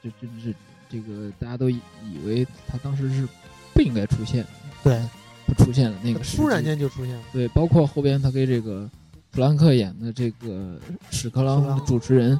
[0.03, 0.53] 就就是
[0.89, 1.79] 这个大家都以
[2.25, 3.25] 为他当时是
[3.73, 4.45] 不应该出现，
[4.83, 5.01] 对，
[5.47, 7.23] 他出现了那个时突然间就出现了。
[7.31, 8.89] 对，包括后边他跟这个
[9.35, 10.79] 弗兰克演的这个
[11.11, 12.39] 屎壳郎主持人，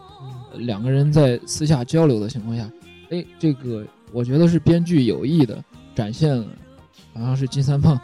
[0.54, 2.72] 两个人在私下交流的情况下，
[3.10, 5.62] 哎，这个我觉得是编剧有意的
[5.94, 6.48] 展现了，
[7.14, 8.00] 好像是金三胖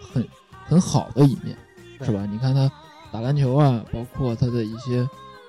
[0.00, 0.24] 很
[0.64, 1.58] 很好的一面，
[2.02, 2.24] 是吧？
[2.30, 2.70] 你看他
[3.10, 4.98] 打篮球啊，包括他的一些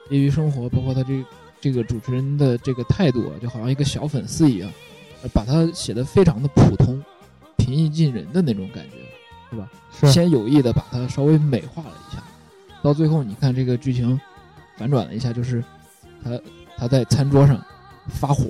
[0.10, 1.23] 业余生活，包括他这
[1.62, 4.71] 这个主持人的这个态度啊，就好像一个小粉丝一样，
[5.21, 6.99] 呃把他写的非常的普通、
[7.56, 8.97] 平易近人的那种感觉，
[9.52, 9.71] 是吧？
[9.93, 12.23] 是先有意的把它稍微美化了一下，
[12.82, 14.20] 到最后你看这个剧情
[14.78, 15.63] 反转了一下，就是
[16.24, 16.39] 他
[16.78, 17.63] 他在餐桌上
[18.08, 18.46] 发火，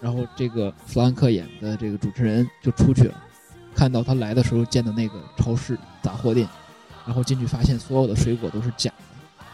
[0.00, 3.14] 然后这个弗兰克演的这个主持人就出去了，
[3.74, 6.48] 看到他来的时候建的那个超市杂货店，
[7.04, 9.44] 然后进去发现所有的水果都是假的，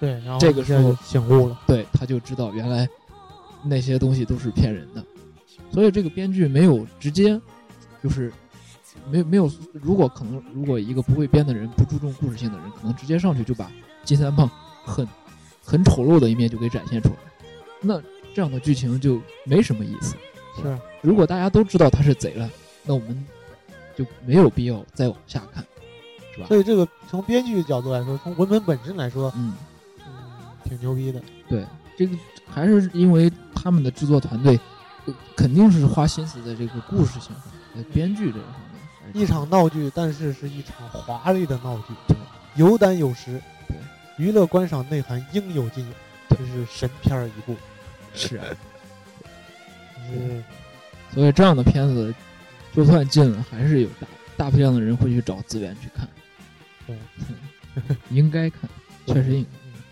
[0.00, 1.58] 对，然后这个时候醒悟了。
[1.66, 2.88] 对，他就知道原来
[3.62, 5.04] 那些东西都是骗人的，
[5.72, 7.40] 所以这个编剧没有直接
[8.02, 8.32] 就是
[9.10, 13.70] 没没有，如果可能，如果一个不会编的人，不注重故事性的人，可能直接上去就把
[14.04, 14.50] 金三胖
[14.84, 15.06] 很
[15.64, 17.16] 很丑陋的一面就给展现出来，
[17.80, 18.00] 那
[18.34, 20.16] 这样的剧情就没什么意思。
[20.60, 22.50] 是，如果大家都知道他是贼了，
[22.84, 23.26] 那我们
[23.96, 25.64] 就没有必要再往下看，
[26.34, 26.46] 是吧？
[26.48, 29.54] 所以这个从编剧角度来说，从文本本身来说，嗯，
[30.00, 30.12] 嗯，
[30.64, 31.22] 挺牛逼的。
[31.48, 31.64] 对，
[31.96, 32.16] 这个
[32.48, 34.58] 还是因为他们的制作团队
[35.04, 37.36] 呃肯定是花心思在这个故事性上，
[37.74, 38.56] 在编剧这个方面。
[38.56, 38.65] 还是
[39.12, 41.94] 一场闹剧，但是是一场华丽的闹剧，
[42.54, 43.76] 有胆有识，对，
[44.16, 45.92] 娱乐观赏内涵应有尽有，
[46.30, 47.56] 这是神片儿一部。
[48.14, 48.44] 是啊，
[50.08, 50.42] 是
[51.12, 52.14] 所以这样的片子，
[52.74, 56.08] 就算禁了，还是有大大批量的人会去找资源去看。
[56.86, 58.68] 对， 应该看，
[59.06, 59.48] 确实应该。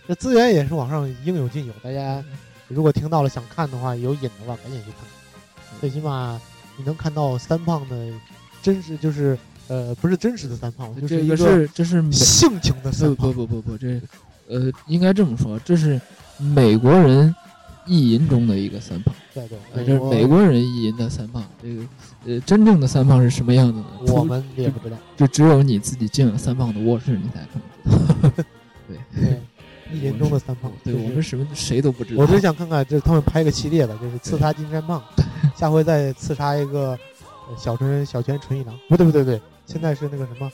[0.07, 2.23] 这资源也是网上应有尽有，大家
[2.69, 5.01] 如果听到了想看的话，有瘾的话，赶紧去看。
[5.81, 6.41] 最起码
[6.77, 8.13] 你能看到三胖的
[8.65, 13.33] 真实，就是呃，不是真实的三胖，就是这个一个是这是性情的三不胖。
[13.35, 14.01] 不不不不，这
[14.49, 16.01] 呃应该这么说，这是
[16.39, 17.35] 美国人
[17.87, 21.45] 意淫中的一个三胖，对对，呃这是美国人意淫的三胖。
[21.63, 21.83] 这个
[22.25, 23.85] 呃真正的三胖是什么样子呢？
[24.09, 24.97] 我们也不知道。
[25.15, 28.45] 就只有你自己进了三胖的卧室，你才可能知道。
[28.89, 29.41] 对对，
[29.93, 30.73] 意淫中的三胖。
[30.83, 32.23] 对就是我们什么谁都不知道。
[32.23, 35.03] 我只想看看，这他们拍个系列的，就是刺杀金山胖，
[35.57, 36.99] 下回再刺杀一个呃
[37.57, 38.79] 小春小泉纯一郎。
[38.89, 40.51] 不对不对不对，现在是那个什么，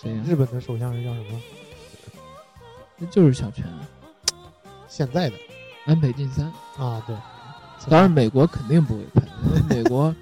[0.00, 0.22] 谁呀？
[0.26, 1.40] 日本的首相是叫什么？
[2.96, 3.64] 那就是小泉
[4.88, 5.36] 现在的
[5.86, 6.46] 安倍晋三。
[6.78, 7.16] 啊，对。
[7.88, 10.14] 当然，美国肯定不会拍， 因为美国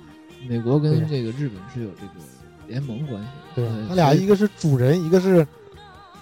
[0.48, 2.12] 美国跟对这个日本是有这个
[2.66, 3.32] 联盟关系的。
[3.54, 5.46] 对呃所以他俩一个是主人，一个是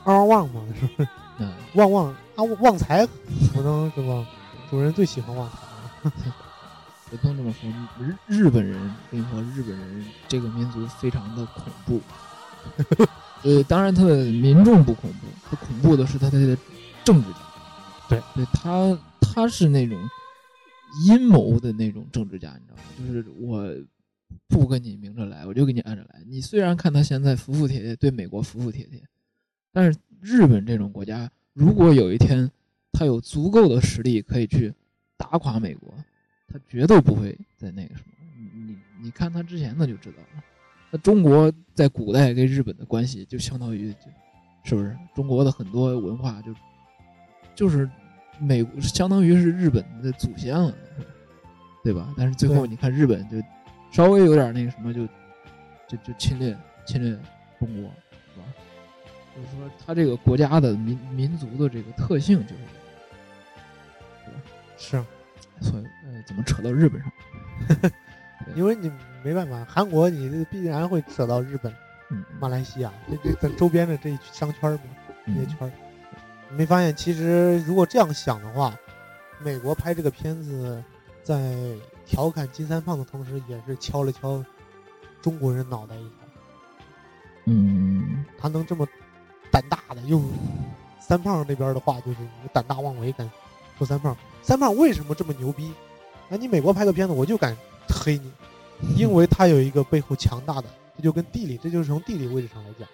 [0.05, 1.09] 嗷旺嘛，是不是？
[1.39, 3.07] 嗯，旺旺啊，旺财
[3.55, 4.27] 不能是吧？
[4.69, 5.59] 主人最喜欢旺财。
[6.05, 6.11] 也
[7.17, 7.71] 不能这么说。
[7.99, 8.79] 日日本人，
[9.11, 12.01] 跟你说，日本人这个民族非常的恐怖。
[13.43, 16.57] 呃，当然他的民众不恐怖，他恐怖的是他的
[17.05, 17.39] 政治家。
[18.09, 19.99] 对，对他他是那种
[21.07, 22.83] 阴谋的那种政治家，你知道吗？
[22.99, 23.75] 就是我
[24.47, 26.23] 不跟你明着来，我就给你暗着来。
[26.27, 29.03] 你虽然看他现在服服帖帖，对美国服服帖帖，
[29.73, 32.51] 但是日本这种国家，如果有一天
[32.93, 34.75] 他有足够的实力可以去
[35.17, 35.95] 打垮美国，
[36.53, 38.13] 他绝对不会再那个什么。
[38.37, 40.43] 你你你看他之前的就知道了。
[40.91, 43.95] 那中国在古代跟日本的关系就相当于，
[44.65, 46.53] 就是不是中国的很多文化就
[47.55, 47.89] 就是
[48.41, 50.75] 美国相当于是日本的祖先了，
[51.85, 52.13] 对吧？
[52.17, 53.37] 但是最后你看日本就
[53.93, 55.07] 稍微有点那个什么就
[55.87, 57.17] 就就侵略侵略
[57.59, 57.91] 中国，
[58.35, 58.47] 是吧？
[59.37, 62.63] 就是说他这个国家的民民族的这个特性就是
[64.27, 64.43] 这样，
[64.77, 65.07] 是啊
[65.61, 67.91] 所以呃，怎么扯到日本上？
[68.57, 68.91] 因为你
[69.23, 71.73] 没办法，韩国你必然会扯到日本、
[72.11, 74.83] 嗯，马来西亚这这咱周边的这一商圈儿嘛，
[75.27, 75.73] 这些嗯圈儿。
[76.49, 78.75] 你没发现，其实如果这样想的话，
[79.39, 80.83] 美国拍这个片子，
[81.23, 81.55] 在
[82.07, 84.43] 调侃金三胖的同时，也是敲了敲
[85.21, 86.15] 中国人脑袋一下。
[87.45, 88.89] 嗯，他能这么
[89.51, 90.25] 胆大的用
[90.99, 93.31] 三胖那边的话，就是你胆大妄为，敢
[93.77, 94.17] 说三胖。
[94.43, 95.73] 三胖为什么这么牛逼？
[96.31, 97.57] 啊，你美国拍个片子，我就敢
[97.89, 98.31] 黑你，
[98.97, 100.65] 因为他有一个背后强大的，
[100.97, 102.89] 这就跟地理，这就是从地理位置上来讲。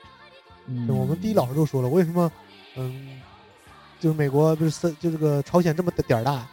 [0.68, 2.32] 嗯我们地理老师都说了，为什么，
[2.76, 3.20] 嗯，
[4.00, 6.46] 就是美国不是三，就这个朝鲜这么的点儿大，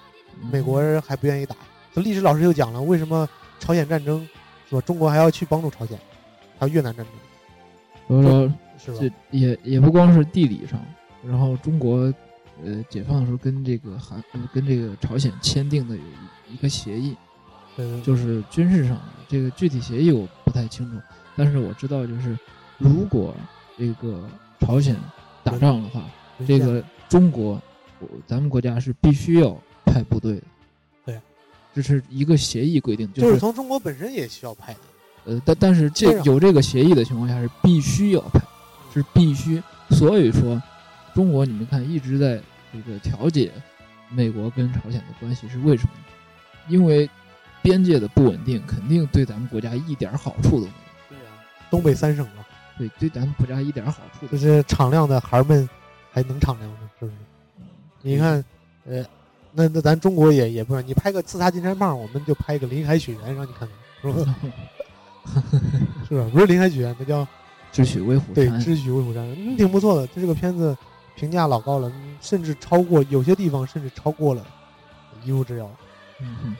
[0.51, 1.55] 美国人还不愿意打。
[1.93, 3.27] 这历史老师又讲了，为什么
[3.59, 4.27] 朝鲜战争
[4.69, 4.81] 是吧？
[4.81, 5.97] 中国还要去帮助朝鲜，
[6.59, 7.05] 还有越南战
[8.07, 9.15] 争，所以说是吧？
[9.31, 10.79] 也也不光是地理上，
[11.25, 12.13] 然后中国
[12.63, 17.15] 呃解放的时候跟这个韩呃跟这个朝鲜签订的有一一个协议，
[18.03, 20.97] 就是军事上的这个具体协议我不太清楚，
[21.35, 22.37] 但是我知道就是
[22.77, 23.35] 如果
[23.77, 24.95] 这个朝鲜
[25.43, 26.03] 打仗的话，
[26.47, 27.61] 这个中国
[27.99, 30.43] 我咱们国家是必须要派部队的。
[31.05, 31.19] 对，
[31.73, 34.79] 这是一个协议规定，就是是从中国本身也需要派的。
[35.25, 38.41] 呃，但但是这有这个协议的情况下是必须要派，
[38.93, 39.61] 是必须。
[39.89, 40.61] 所以说，
[41.13, 43.51] 中国你们看一直在这个调解
[44.09, 45.89] 美国跟朝鲜的关系是为什么？
[46.67, 47.09] 因为
[47.61, 50.71] 边界的不稳定肯定对咱们国家一点儿好处都没有，
[51.09, 51.25] 对呀、
[51.69, 52.45] 东北三省嘛，
[52.77, 54.61] 对对咱们国家一点儿好处都就没有。
[54.61, 55.67] 是敞亮的孩儿们
[56.11, 57.17] 还能敞亮吗，是不是？
[58.01, 58.43] 你看，
[58.85, 59.05] 呃，
[59.51, 63.67] 那那咱中国也也不是，你拍个刺杀金山胖，我们就拍个林海雪原让你看
[64.01, 64.35] 看，是吧？
[66.09, 66.29] 是吧？
[66.33, 67.25] 不是林海雪原，那叫
[67.71, 70.07] 智取威虎山对山，《智取威虎山》，嗯，挺不错的。
[70.07, 70.77] 这个片子
[71.15, 74.45] 评价老高了，嗯甚至超过有些地方甚至超过了
[75.25, 75.65] 《一路之遥》，
[76.19, 76.55] 嗯哼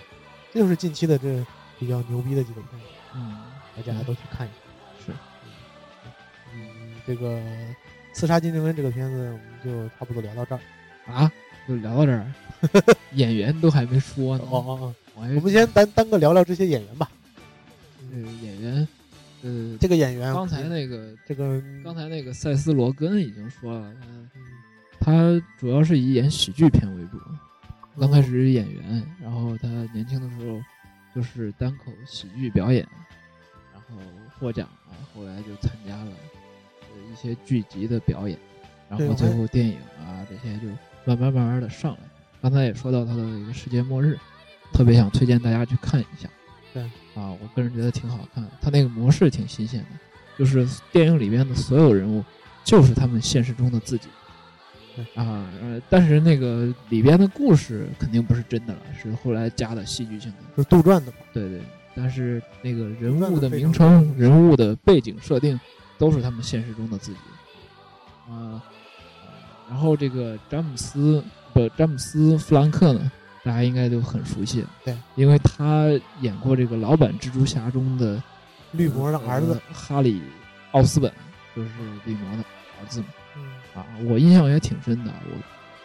[0.51, 1.45] 这就是近期的这
[1.79, 3.41] 比较牛逼的几个片子，嗯，
[3.75, 4.55] 大家都去看一下。
[5.05, 5.11] 是，
[6.53, 7.37] 嗯，这个
[8.13, 10.61] 《刺杀金正恩》这个片子，我们就差不多聊到这儿。
[11.05, 11.31] 啊，
[11.67, 12.25] 就聊到这儿，
[13.13, 14.43] 演员都还没说呢。
[14.49, 17.09] 哦哦哦，我我们先单单个聊聊这些演员吧。
[18.11, 18.87] 嗯演员，
[19.41, 24.07] 呃，这个演员，刚才那个这个刚才那个塞斯·罗根已经说了，他
[25.03, 25.11] 他
[25.59, 27.19] 主要是以演喜剧片为主。
[27.99, 30.59] 刚开始是演员，然后他年轻的时候
[31.13, 32.87] 就是单口喜剧表演，
[33.73, 34.01] 然后
[34.39, 36.11] 获奖了，后来就参加了
[36.79, 38.39] 呃一些剧集的表演，
[38.89, 40.67] 然后最后电影啊这些就
[41.05, 41.99] 慢慢慢慢的上来。
[42.41, 44.17] 刚才也说到他的一个世界末日，
[44.71, 46.29] 特别想推荐大家去看一下。
[46.73, 46.81] 对
[47.13, 49.99] 啊，我个人觉得挺好看的，他那个模式挺新鲜的，
[50.39, 52.23] 就是电影里边的所有人物
[52.63, 54.07] 就是他们现实中的自己。
[54.95, 60.37] 对啊，呃，但是那个里边的故事肯定不是真的了，是后来加的戏剧性的。
[60.55, 61.17] 是杜撰的嘛？
[61.33, 61.61] 对对，
[61.95, 65.59] 但是那个人物的名称、人物的背景设定
[65.97, 67.17] 都是他们现实中的自己。
[68.29, 68.63] 啊、
[69.69, 73.11] 然后这个詹姆斯不，詹姆斯·弗兰克呢，
[73.43, 75.87] 大家应该都很熟悉，对，因为他
[76.21, 78.21] 演过这个老版蜘蛛侠中的
[78.71, 80.19] 绿魔的儿子呃，哈里·
[80.71, 81.11] 奥斯本，
[81.55, 81.69] 就是
[82.05, 82.43] 绿魔的
[82.79, 83.07] 儿子嘛。
[83.37, 83.43] 嗯，
[83.75, 85.11] 啊，我印象也挺深的。
[85.25, 85.37] 我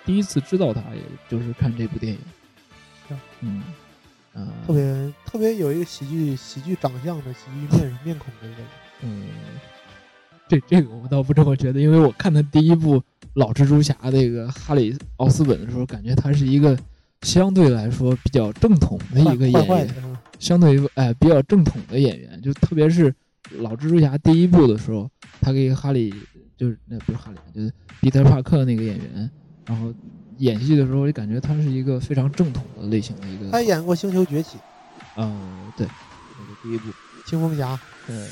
[0.04, 2.18] 第一次知道他，也就是看这部电影
[3.06, 3.20] 是啊。
[3.40, 3.62] 嗯，
[4.34, 8.66] 呃，特别特别有一个喜剧喜剧长相的喜剧面面孔的一个人。
[9.02, 9.26] 嗯，
[10.48, 13.02] 这这个我倒不这么觉得，因为我看他第一部
[13.34, 16.76] 老蜘蛛侠那个哈里·奥斯本的时候，感觉他是一个
[17.22, 19.94] 相对来说比较正统的一个演员
[20.38, 23.14] 相对于哎比较正统的演员，就特别是
[23.58, 26.12] 老蜘蛛侠第一部的时候，他给哈利
[26.58, 29.30] 就是那不是哈利，就是彼得·帕克那个演员，
[29.64, 29.94] 然后
[30.38, 33.50] 演戏的时候，就感觉他是一个非常正统的类型的一个。
[33.50, 34.58] 他演过《星球崛起》
[35.16, 36.90] 嗯，对，那个第一部，
[37.24, 37.68] 《青蜂侠
[38.08, 38.26] 呃，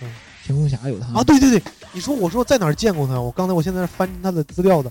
[0.00, 0.10] 嗯，
[0.46, 1.62] 青蜂侠有他》啊，对对对，
[1.92, 3.20] 你说我说在哪儿见过他？
[3.20, 4.90] 我刚才我现在在翻他的资料的，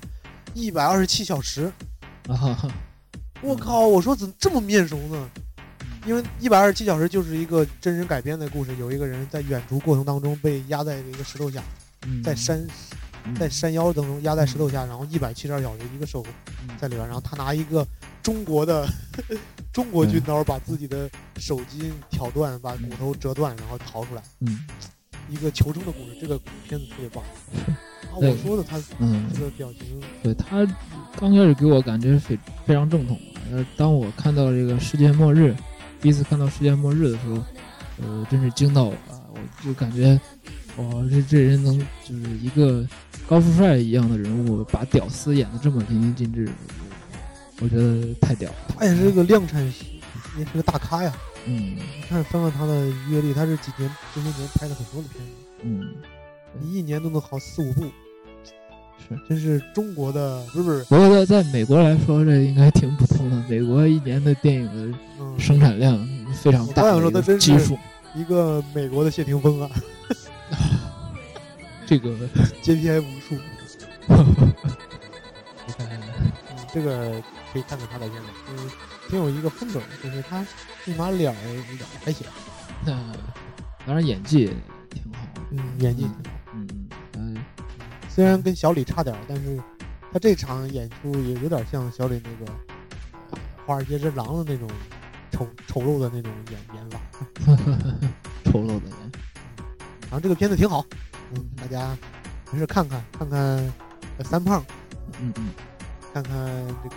[0.54, 1.72] 一百二十七小时，
[2.28, 2.70] 啊哈哈，
[3.42, 3.88] 我靠！
[3.88, 5.30] 我说怎么这么面熟呢？
[6.06, 11.87] 因为一百二十七小时就是一个真人改编的故事，有一个人在远足过程当中被压在一个石头下，嗯
[12.24, 12.68] 在山
[13.26, 13.36] 嗯。
[13.36, 16.26] 在山腰当中压在石头下，然后一百七十二小时一个手
[16.64, 16.70] 嗯。
[16.80, 17.86] 在里边，然后他拿一个
[18.24, 18.88] 中国的
[19.74, 24.66] 中国军刀把自己的手筋挑断，把骨头折断，然后逃出来，嗯。
[25.30, 26.16] 一个求生的故事。
[26.22, 27.22] 这个片子特别棒。
[27.22, 30.66] 啊，对我说的他嗯，这个表情，对他
[31.20, 33.20] 刚开始给我感觉非非常正统，
[33.52, 35.54] 呃，当我看到这个世界末日，
[36.02, 37.44] 第一次看到世界末日的时候，
[38.02, 39.00] 呃，真是惊到我了，
[39.34, 40.18] 我就感觉
[40.78, 42.88] 哇，这这人能就是一个
[43.28, 46.48] 高富帅一样的人物，把屌丝演的这么淋漓尽致，
[47.60, 48.56] 我觉得太屌了。
[48.78, 51.12] 他也是个量产，也是个大咖呀。
[51.46, 55.32] 嗯你看翻翻他的阅历，他是几年这些年拍了很多的片子，
[55.64, 55.96] 嗯，
[56.60, 59.18] 你一年都能好四五部，是。
[59.28, 63.44] 真是中国的不是不是，不过在在美国来说，这应该挺普通的。
[63.50, 65.98] 美国一年的电影的嗯，生产量
[66.36, 67.78] 非常大我刚想说他真是
[68.14, 69.70] 一个美国的谢霆锋啊
[71.88, 72.10] 这个，
[72.62, 73.36] KPI 无数。
[75.66, 77.22] 你看嗯，这个
[77.52, 78.76] 可以看看他的片子，就是
[79.10, 80.46] 挺有一个风格的，就是他
[80.86, 82.28] 立马脸儿脸儿还行，
[82.86, 82.92] 那
[83.86, 84.48] 当然演技也
[84.90, 85.20] 挺好，
[85.52, 86.16] 嗯，演技挺好。
[86.54, 86.68] 嗯
[87.18, 87.38] 嗯
[88.10, 89.58] 虽然跟小李差点儿，但是
[90.12, 92.52] 他这场演出也有点像小李那个
[93.32, 94.70] 呃《华尔街之狼》的那种
[95.32, 97.00] 丑丑陋的那种演演法。
[97.48, 98.12] 嗯，
[98.46, 99.12] 丑陋的人，
[100.04, 100.84] 然后这个片子挺好，
[101.32, 101.98] 嗯，大家
[102.52, 103.40] 没事看看看看
[104.18, 104.64] 呃三胖，
[105.20, 105.50] 嗯嗯
[106.14, 106.34] 看看
[106.84, 106.96] 这个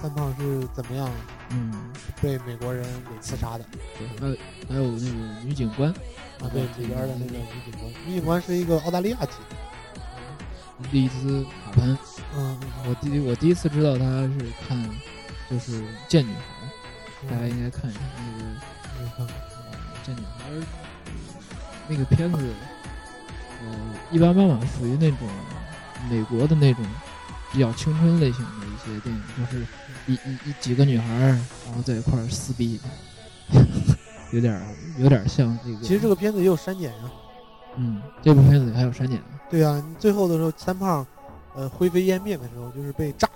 [0.00, 1.10] 三胖是怎么样
[1.50, 1.72] 嗯，
[2.20, 3.64] 被美国人给刺杀的
[3.98, 4.36] 对，还有
[4.68, 5.90] 还有那个女警官，
[6.40, 11.98] 啊，对里边的那个女警官，女警官是一个澳大利亚籍的，丽兹卡潘，
[12.36, 14.90] 嗯，我第我第一次知道她是看
[15.50, 16.40] 就是《贱女孩
[17.22, 19.32] 嗯》，大家应该看一下那个。
[21.88, 22.38] 那个片子，
[23.64, 23.78] 呃，
[24.10, 25.18] 一般般吧，属于那种
[26.10, 26.84] 美国的那种
[27.52, 29.64] 比较青春类型的一些电影，就是
[30.06, 32.80] 一一一几个女孩儿，然后在一块儿撕逼，
[34.32, 34.62] 有点儿
[34.98, 35.80] 有点儿像这个。
[35.80, 37.10] 其实这个片子也有删减啊，
[37.76, 39.24] 嗯，这部片子里还有删减呢。
[39.50, 41.06] 对啊，你最后的时候三胖
[41.54, 43.28] 呃灰飞烟灭的时候，就是被炸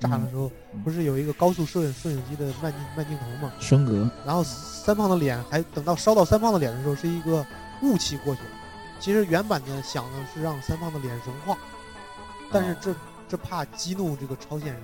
[0.00, 3.52] 炸的时候，嗯不是有一个高速摄影摄影机的慢镜慢镜头嘛？
[3.60, 7.44] 升格，然后三胖的脸还等到烧到三胖的脸的时候，是一个
[7.82, 8.48] 雾气过去了。
[9.04, 11.58] 其实原版的想的是让三胖的脸融化，
[12.50, 12.94] 但是这
[13.28, 14.82] 这怕激怒这个朝鲜人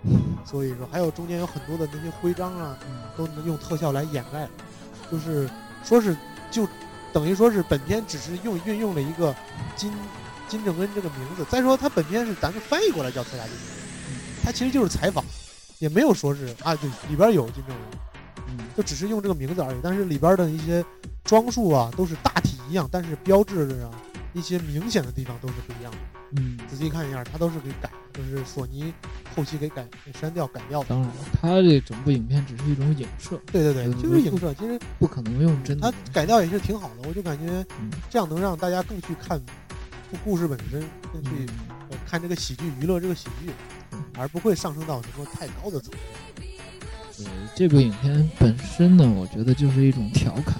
[0.00, 2.78] 民， 所以说还有中间有很多的那些徽章啊，
[3.14, 4.48] 都能用特效来掩盖，
[5.12, 5.46] 就是
[5.84, 6.16] 说是
[6.50, 6.66] 就
[7.12, 9.36] 等于说是本片只是用运用了一个
[9.76, 9.92] 金
[10.48, 11.44] 金正恩这个名字。
[11.50, 15.22] 再说他本片是咱们翻译过来叫刺杀金正恩，他其实就是采访，
[15.78, 17.98] 也没有说是啊对里边有金正恩。
[18.50, 19.76] 嗯就只是用这个名字而已。
[19.82, 20.84] 但是里边的一些
[21.24, 23.90] 装束啊，都是大体一样，但是标志上
[24.32, 25.98] 一些明显的地方都是不一样的。
[26.32, 28.92] 嗯，仔细看一下，它都是给改，就是索尼
[29.34, 30.88] 后期给改、给删掉、改掉的。
[30.90, 34.52] 当然，它这整部影片只是一种影射，对对对，嗯就是影射。
[34.52, 36.12] 其实不可能用真的它。
[36.12, 39.40] 改掉也是挺好的，我就感觉嗯这样能让大家更去看
[40.22, 40.80] 故事本身，
[41.12, 41.48] 更去嗯
[41.90, 43.50] 呃看这个喜剧，娱乐这个喜剧，
[44.18, 46.57] 而不会上升到什么太高的层面。
[47.24, 50.54] 呃，这部影片本身呢，我觉得就是一种调侃，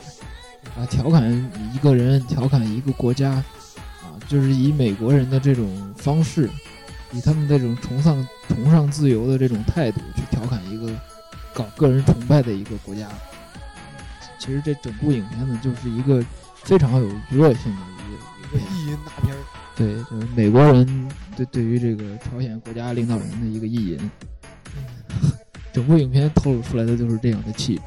[0.76, 1.30] 啊，调侃
[1.72, 6.50] 一个人，调侃一个国家，啊，就是以美国人的这种方式，
[7.12, 10.92] 以他们那种崇尚崇尚自由的这种态度去调侃一个
[11.54, 13.08] 搞个人崇拜的一个国家。
[14.38, 16.24] 其实这整部影片呢，就是一个
[16.64, 18.70] 非常有娱乐性的一个一个。
[18.74, 19.38] 意淫大片儿，
[19.76, 24.10] 对，就是美国人对对于这个朝鲜国家领导人的一个意淫。
[25.72, 27.82] 整部影片透露出来的就是这样的气质，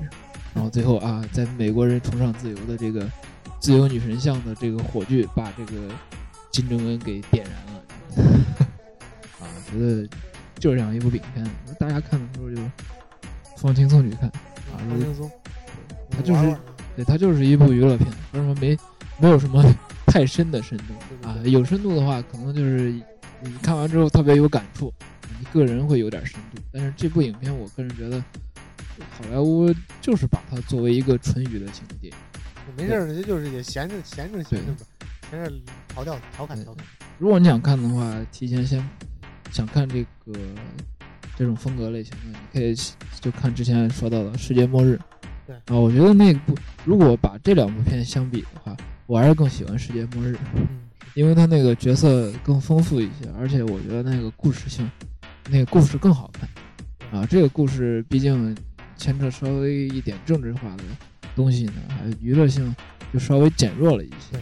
[0.54, 3.08] 然后最后啊，在美国人崇尚自由的这个
[3.60, 5.90] 自由女神像的这个火炬，把这个
[6.52, 7.82] 金正恩给点燃了。
[9.40, 10.08] 啊，我觉得
[10.58, 11.46] 就是这样一部影片，
[11.80, 12.62] 大家看的时候就
[13.58, 15.30] 放轻松去看啊，放轻松。
[16.10, 16.58] 它就是
[16.96, 18.78] 对，它就是一部娱乐片，为什么没
[19.18, 19.64] 没有什么
[20.06, 20.94] 太深的深度
[21.28, 21.36] 啊？
[21.46, 22.92] 有深度的话，可能就是
[23.42, 24.94] 你看完之后特别有感触，
[25.42, 26.62] 你个人会有点深度。
[26.72, 28.24] 但是这部影片，我个人觉得，
[29.10, 32.18] 好莱坞就是把它作为一个纯娱乐性的电影。
[32.78, 34.86] 没事儿，人家就是也闲着闲着闲着吧，
[35.32, 35.52] 闲着
[35.88, 36.86] 调调调侃调侃。
[37.18, 38.88] 如果你想看的话，提前先
[39.52, 40.40] 想看这个
[41.36, 42.76] 这种风格类型的，你可以
[43.20, 44.94] 就看之前说到的《世界末日》。
[45.48, 48.78] 对啊，我觉得那部如果把这两部片相比的话，
[49.08, 50.68] 我还是更喜欢《世界末日》，嗯，
[51.16, 54.90] 因为它那个角色更丰富一些，而且我觉得那个故事性，
[55.52, 56.50] 那个故事更好看。
[57.12, 58.56] 啊，这个故事毕竟
[58.96, 60.84] 牵扯稍微一点政治化的
[61.36, 62.74] 东西呢，还有娱乐性
[63.12, 64.40] 就稍微减弱了一些。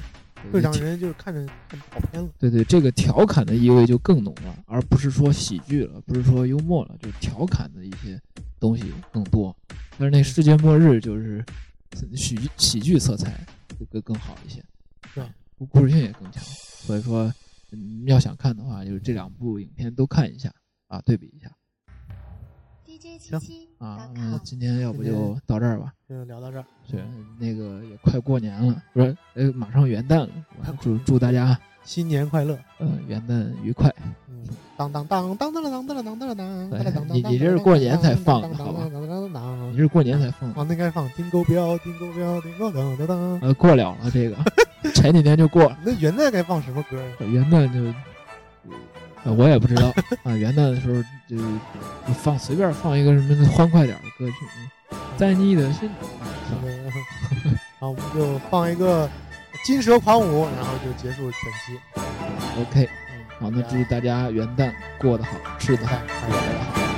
[0.53, 2.29] 会让人就是看着看跑偏了。
[2.39, 8.17] 对对，这个调侃的意味就更浓了，而不是说喜剧了，不是说幽默了，就是调侃的一些
[8.57, 9.53] 东西更多。
[9.97, 11.43] 但是那世界末日就是
[12.15, 13.45] 喜剧喜剧色彩
[13.77, 14.63] 会更更好一些，
[15.13, 15.21] 是，
[15.57, 16.41] 故故事性也更强。
[16.41, 17.33] 所以说，
[17.71, 20.49] 嗯，要想看的话，就是这两部影片都看一下
[20.89, 21.49] 啊，对比一下。
[22.85, 23.31] DJ
[23.77, 25.93] 啊，那今天要不就到这儿吧。
[26.09, 26.65] 就聊到这儿。
[26.89, 27.01] 对，
[27.39, 33.93] 那个也快过年了，不是，呃，马上元旦了，我祝祝大家新年快乐，呃，元旦愉快。
[34.27, 34.43] 嗯，
[34.75, 37.07] 当当当当当当当当当当当当当。
[37.15, 38.89] 你你这是过年才放的，好吧？
[39.71, 40.51] 你是过年才放。
[40.55, 43.39] 哦，那该放丁狗标，丁狗标，丁狗当当当。
[43.41, 44.35] 呃，过了了这个，
[44.95, 45.77] 前几天就过了。
[45.85, 47.15] 那元旦该放什么歌呀？
[47.19, 47.95] 元旦就。
[49.23, 49.93] 呃，我也不知道
[50.23, 50.33] 啊。
[50.35, 51.37] 元旦的时候就
[52.13, 55.89] 放随便放一个什么欢快点的歌曲，在你的心。
[57.79, 59.07] 好，我们就放一个
[59.63, 61.79] 《金蛇狂舞》，然后就结束本期。
[62.59, 62.89] OK，
[63.39, 66.88] 好，那祝大家元旦过得好，吃的好，玩的好。